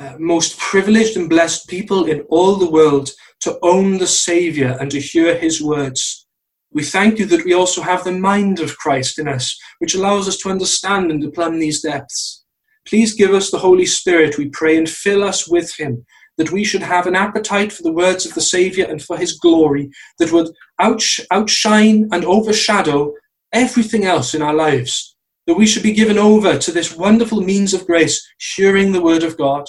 uh, 0.00 0.14
most 0.18 0.58
privileged 0.58 1.16
and 1.16 1.28
blessed 1.28 1.68
people 1.68 2.06
in 2.06 2.22
all 2.22 2.56
the 2.56 2.70
world 2.70 3.10
to 3.40 3.56
own 3.62 3.98
the 3.98 4.06
Saviour 4.06 4.76
and 4.80 4.90
to 4.90 5.00
hear 5.00 5.38
his 5.38 5.62
words. 5.62 6.26
We 6.72 6.82
thank 6.82 7.20
you 7.20 7.26
that 7.26 7.44
we 7.44 7.54
also 7.54 7.82
have 7.82 8.02
the 8.02 8.12
mind 8.12 8.58
of 8.58 8.76
Christ 8.78 9.20
in 9.20 9.28
us, 9.28 9.56
which 9.78 9.94
allows 9.94 10.26
us 10.26 10.38
to 10.38 10.50
understand 10.50 11.12
and 11.12 11.22
to 11.22 11.30
plumb 11.30 11.60
these 11.60 11.82
depths. 11.82 12.44
Please 12.88 13.14
give 13.14 13.34
us 13.34 13.50
the 13.50 13.58
Holy 13.58 13.84
Spirit, 13.84 14.38
we 14.38 14.48
pray, 14.48 14.78
and 14.78 14.88
fill 14.88 15.22
us 15.22 15.46
with 15.46 15.74
him, 15.76 16.06
that 16.38 16.52
we 16.52 16.64
should 16.64 16.82
have 16.82 17.06
an 17.06 17.14
appetite 17.14 17.70
for 17.70 17.82
the 17.82 17.92
words 17.92 18.24
of 18.24 18.32
the 18.34 18.40
Saviour 18.40 18.88
and 18.88 19.02
for 19.02 19.18
his 19.18 19.38
glory, 19.38 19.90
that 20.18 20.32
would 20.32 20.48
outshine 20.80 22.08
and 22.12 22.24
overshadow 22.24 23.12
everything 23.52 24.04
else 24.06 24.34
in 24.34 24.40
our 24.40 24.54
lives, 24.54 25.16
that 25.46 25.56
we 25.56 25.66
should 25.66 25.82
be 25.82 25.92
given 25.92 26.16
over 26.16 26.56
to 26.56 26.72
this 26.72 26.96
wonderful 26.96 27.42
means 27.42 27.74
of 27.74 27.86
grace, 27.86 28.26
hearing 28.56 28.92
the 28.92 29.02
word 29.02 29.22
of 29.22 29.36
God. 29.36 29.66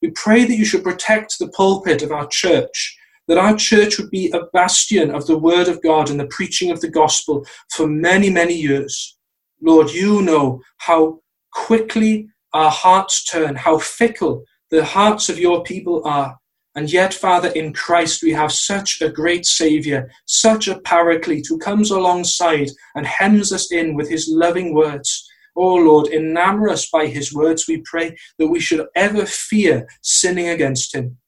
We 0.00 0.10
pray 0.10 0.44
that 0.44 0.56
you 0.56 0.64
should 0.64 0.84
protect 0.84 1.38
the 1.38 1.48
pulpit 1.48 2.02
of 2.02 2.12
our 2.12 2.28
church, 2.28 2.96
that 3.26 3.38
our 3.38 3.56
church 3.56 3.98
would 3.98 4.10
be 4.10 4.30
a 4.30 4.46
bastion 4.52 5.12
of 5.12 5.26
the 5.26 5.38
Word 5.38 5.68
of 5.68 5.82
God 5.82 6.10
and 6.10 6.18
the 6.18 6.26
preaching 6.26 6.70
of 6.70 6.80
the 6.80 6.90
gospel 6.90 7.46
for 7.70 7.86
many, 7.86 8.30
many 8.30 8.54
years. 8.54 9.16
Lord, 9.60 9.90
you 9.90 10.22
know 10.22 10.60
how 10.78 11.20
quickly 11.52 12.28
our 12.52 12.70
hearts 12.70 13.24
turn, 13.24 13.56
how 13.56 13.78
fickle 13.78 14.44
the 14.70 14.84
hearts 14.84 15.28
of 15.28 15.38
your 15.38 15.62
people 15.62 16.02
are. 16.04 16.36
And 16.74 16.90
yet, 16.90 17.12
Father, 17.12 17.50
in 17.50 17.74
Christ, 17.74 18.22
we 18.22 18.32
have 18.32 18.50
such 18.50 19.02
a 19.02 19.10
great 19.10 19.44
Savior, 19.44 20.10
such 20.24 20.68
a 20.68 20.80
paraclete 20.80 21.46
who 21.48 21.58
comes 21.58 21.90
alongside 21.90 22.70
and 22.94 23.06
hems 23.06 23.52
us 23.52 23.70
in 23.70 23.94
with 23.94 24.08
his 24.08 24.28
loving 24.28 24.74
words. 24.74 25.28
Oh 25.54 25.74
Lord, 25.74 26.06
enamor 26.06 26.70
us 26.70 26.88
by 26.90 27.06
his 27.06 27.34
words, 27.34 27.68
we 27.68 27.82
pray, 27.84 28.16
that 28.38 28.48
we 28.48 28.58
should 28.58 28.86
ever 28.96 29.26
fear 29.26 29.86
sinning 30.00 30.48
against 30.48 30.94
him. 30.94 31.18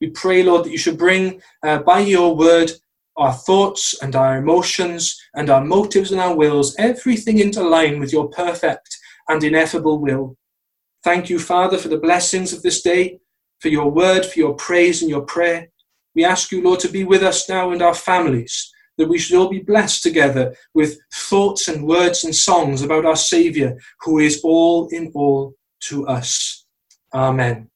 We 0.00 0.10
pray, 0.10 0.44
Lord, 0.44 0.64
that 0.64 0.70
you 0.70 0.78
should 0.78 0.98
bring 0.98 1.42
uh, 1.64 1.78
by 1.78 2.00
your 2.00 2.36
word 2.36 2.70
our 3.16 3.32
thoughts 3.32 4.00
and 4.02 4.14
our 4.14 4.36
emotions 4.36 5.20
and 5.34 5.50
our 5.50 5.64
motives 5.64 6.12
and 6.12 6.20
our 6.20 6.36
wills, 6.36 6.74
everything 6.78 7.38
into 7.38 7.62
line 7.62 7.98
with 7.98 8.12
your 8.12 8.28
perfect 8.28 8.96
and 9.28 9.42
ineffable 9.42 9.98
will. 10.00 10.36
Thank 11.04 11.28
you, 11.28 11.38
Father, 11.38 11.76
for 11.76 11.88
the 11.88 11.98
blessings 11.98 12.54
of 12.54 12.62
this 12.62 12.80
day 12.80 13.20
for 13.60 13.68
your 13.68 13.90
word, 13.90 14.24
for 14.24 14.38
your 14.38 14.54
praise 14.54 15.02
and 15.02 15.10
your 15.10 15.22
prayer. 15.22 15.68
We 16.14 16.24
ask 16.24 16.50
you, 16.50 16.62
Lord, 16.62 16.80
to 16.80 16.88
be 16.88 17.04
with 17.04 17.22
us 17.22 17.46
now 17.48 17.72
and 17.72 17.82
our 17.82 17.94
families, 17.94 18.72
that 18.96 19.08
we 19.08 19.18
should 19.18 19.36
all 19.36 19.50
be 19.50 19.60
blessed 19.60 20.02
together 20.02 20.54
with 20.72 20.98
thoughts 21.12 21.68
and 21.68 21.86
words 21.86 22.24
and 22.24 22.34
songs 22.34 22.80
about 22.80 23.04
our 23.04 23.16
Saviour, 23.16 23.76
who 24.00 24.18
is 24.18 24.40
all 24.42 24.88
in 24.88 25.12
all 25.14 25.54
to 25.80 26.06
us. 26.06 26.64
Amen. 27.12 27.68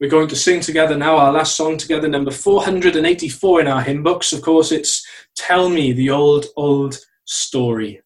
We're 0.00 0.10
going 0.10 0.28
to 0.28 0.36
sing 0.36 0.60
together 0.60 0.96
now 0.96 1.16
our 1.16 1.32
last 1.32 1.56
song 1.56 1.76
together, 1.76 2.08
number 2.08 2.30
484 2.30 3.60
in 3.60 3.66
our 3.66 3.82
hymn 3.82 4.02
books. 4.02 4.32
Of 4.32 4.42
course, 4.42 4.72
it's 4.72 5.06
Tell 5.34 5.68
Me 5.68 5.92
the 5.92 6.10
Old, 6.10 6.46
Old 6.56 6.98
Story. 7.24 8.02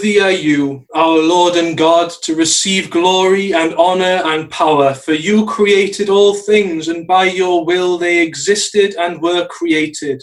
Worthy 0.00 0.18
are 0.22 0.30
you, 0.30 0.86
our 0.94 1.18
Lord 1.18 1.56
and 1.56 1.76
God, 1.76 2.10
to 2.22 2.34
receive 2.34 2.90
glory 2.90 3.52
and 3.52 3.74
honor 3.74 4.22
and 4.24 4.50
power, 4.50 4.94
for 4.94 5.12
you 5.12 5.44
created 5.44 6.08
all 6.08 6.32
things, 6.32 6.88
and 6.88 7.06
by 7.06 7.24
your 7.24 7.66
will 7.66 7.98
they 7.98 8.22
existed 8.22 8.94
and 8.94 9.20
were 9.20 9.46
created. 9.48 10.22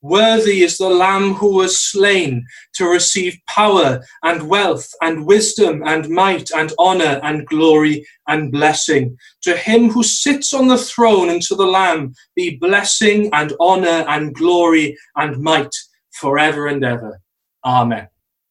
Worthy 0.00 0.62
is 0.62 0.78
the 0.78 0.88
Lamb 0.88 1.34
who 1.34 1.56
was 1.56 1.78
slain 1.78 2.46
to 2.76 2.86
receive 2.86 3.36
power 3.46 4.00
and 4.22 4.48
wealth 4.48 4.90
and 5.02 5.26
wisdom 5.26 5.82
and 5.84 6.08
might 6.08 6.50
and 6.50 6.72
honor 6.78 7.20
and 7.22 7.44
glory 7.44 8.06
and 8.28 8.50
blessing. 8.50 9.18
To 9.42 9.54
him 9.54 9.90
who 9.90 10.02
sits 10.02 10.54
on 10.54 10.68
the 10.68 10.78
throne 10.78 11.28
and 11.28 11.42
to 11.42 11.54
the 11.54 11.66
Lamb 11.66 12.14
be 12.34 12.56
blessing 12.56 13.28
and 13.34 13.52
honor 13.60 14.06
and 14.08 14.34
glory 14.34 14.96
and 15.16 15.36
might 15.42 15.74
forever 16.12 16.68
and 16.68 16.82
ever. 16.82 17.20
Amen. 17.62 18.08